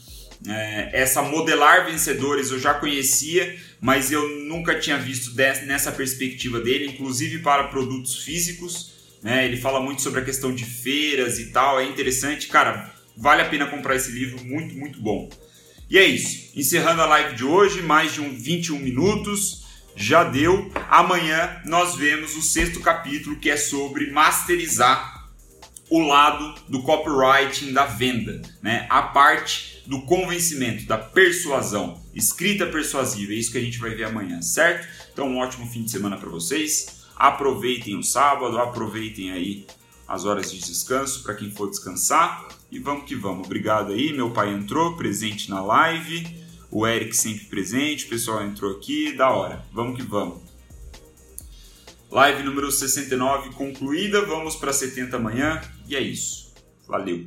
é, 0.49 0.90
essa 0.92 1.23
modelar 1.23 1.85
vencedores 1.85 2.51
eu 2.51 2.59
já 2.59 2.75
conhecia, 2.75 3.59
mas 3.80 4.10
eu 4.10 4.28
nunca 4.46 4.78
tinha 4.78 4.98
visto 4.98 5.34
nessa 5.66 5.92
perspectiva 5.92 6.60
dele, 6.60 6.86
inclusive 6.86 7.38
para 7.38 7.64
produtos 7.64 8.24
físicos. 8.24 8.92
Né? 9.22 9.44
Ele 9.44 9.56
fala 9.56 9.80
muito 9.80 10.02
sobre 10.02 10.20
a 10.20 10.24
questão 10.24 10.54
de 10.54 10.64
feiras 10.64 11.38
e 11.38 11.50
tal, 11.52 11.80
é 11.80 11.84
interessante. 11.84 12.48
Cara, 12.48 12.94
vale 13.16 13.42
a 13.42 13.48
pena 13.48 13.66
comprar 13.66 13.96
esse 13.96 14.10
livro, 14.10 14.44
muito, 14.44 14.74
muito 14.76 15.00
bom. 15.00 15.28
E 15.88 15.98
é 15.98 16.04
isso. 16.04 16.52
Encerrando 16.58 17.02
a 17.02 17.06
live 17.06 17.36
de 17.36 17.44
hoje, 17.44 17.82
mais 17.82 18.12
de 18.12 18.20
um 18.20 18.36
21 18.36 18.78
minutos. 18.78 19.64
Já 19.94 20.24
deu. 20.24 20.70
Amanhã 20.90 21.60
nós 21.64 21.94
vemos 21.94 22.36
o 22.36 22.42
sexto 22.42 22.80
capítulo 22.80 23.36
que 23.36 23.48
é 23.48 23.56
sobre 23.56 24.10
masterizar 24.10 25.15
o 25.88 26.01
lado 26.01 26.55
do 26.68 26.83
copywriting 26.83 27.72
da 27.72 27.87
venda, 27.87 28.42
né? 28.61 28.87
A 28.90 29.03
parte 29.03 29.83
do 29.87 30.03
convencimento, 30.03 30.85
da 30.87 30.99
persuasão, 30.99 32.03
escrita 32.14 32.66
persuasiva, 32.66 33.33
é 33.33 33.37
isso 33.37 33.53
que 33.53 33.59
a 33.59 33.62
gente 33.62 33.79
vai 33.79 33.90
ver 33.90 34.05
amanhã, 34.05 34.42
certo? 34.42 34.87
Então, 35.12 35.29
um 35.29 35.38
ótimo 35.38 35.66
fim 35.66 35.85
de 35.85 35.90
semana 35.90 36.16
para 36.16 36.29
vocês. 36.29 37.07
Aproveitem 37.14 37.96
o 37.96 38.03
sábado, 38.03 38.59
aproveitem 38.59 39.31
aí 39.31 39.66
as 40.07 40.25
horas 40.25 40.53
de 40.53 40.59
descanso 40.59 41.22
para 41.22 41.35
quem 41.35 41.51
for 41.51 41.70
descansar 41.70 42.49
e 42.70 42.79
vamos 42.79 43.05
que 43.05 43.14
vamos. 43.14 43.46
Obrigado 43.46 43.92
aí, 43.92 44.12
meu 44.12 44.31
pai 44.31 44.53
entrou 44.53 44.96
presente 44.96 45.49
na 45.49 45.62
live, 45.62 46.27
o 46.70 46.87
Eric 46.87 47.16
sempre 47.16 47.46
presente, 47.46 48.07
o 48.07 48.09
pessoal 48.09 48.44
entrou 48.44 48.77
aqui, 48.77 49.12
da 49.12 49.31
hora. 49.31 49.64
Vamos 49.72 49.96
que 49.96 50.03
vamos. 50.03 50.42
Live 52.11 52.42
número 52.42 52.70
69 52.70 53.51
concluída, 53.51 54.25
vamos 54.25 54.57
para 54.57 54.72
70 54.72 55.16
amanhã 55.16 55.61
e 55.88 55.94
é 55.94 56.01
isso. 56.01 56.53
Valeu! 56.88 57.27